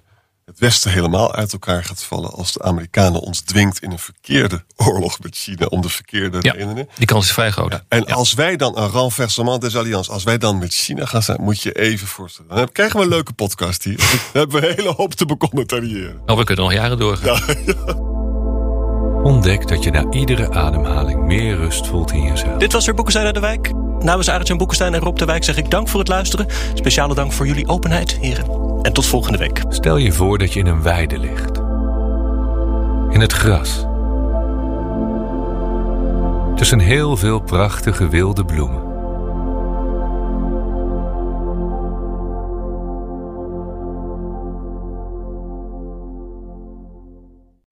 [0.44, 4.64] het Westen helemaal uit elkaar gaat vallen als de Amerikanen ons dwingt in een verkeerde
[4.76, 6.88] oorlog met China om de verkeerde ja, redenen.
[6.96, 7.72] Die kans is vrij groot.
[7.72, 11.22] Ja, en als wij dan een renversement des alliances, als wij dan met China gaan
[11.22, 12.56] zijn, moet je even voorstellen.
[12.56, 13.96] Dan krijgen we een leuke podcast hier.
[14.06, 16.22] dan hebben we een hele hoop te becommentariëren.
[16.26, 17.42] Nou, we kunnen nog jaren doorgaan.
[19.24, 22.58] Ontdek dat je na iedere ademhaling meer rust voelt in jezelf.
[22.58, 23.72] Dit was weer Boekenstein uit de Wijk.
[23.98, 26.46] Namens Arend Boekenstein en Rob de Wijk zeg ik dank voor het luisteren.
[26.74, 28.44] Speciale dank voor jullie openheid, heren.
[28.82, 29.62] En tot volgende week.
[29.68, 31.58] Stel je voor dat je in een weide ligt.
[33.14, 33.86] In het gras.
[36.56, 38.83] Tussen heel veel prachtige wilde bloemen.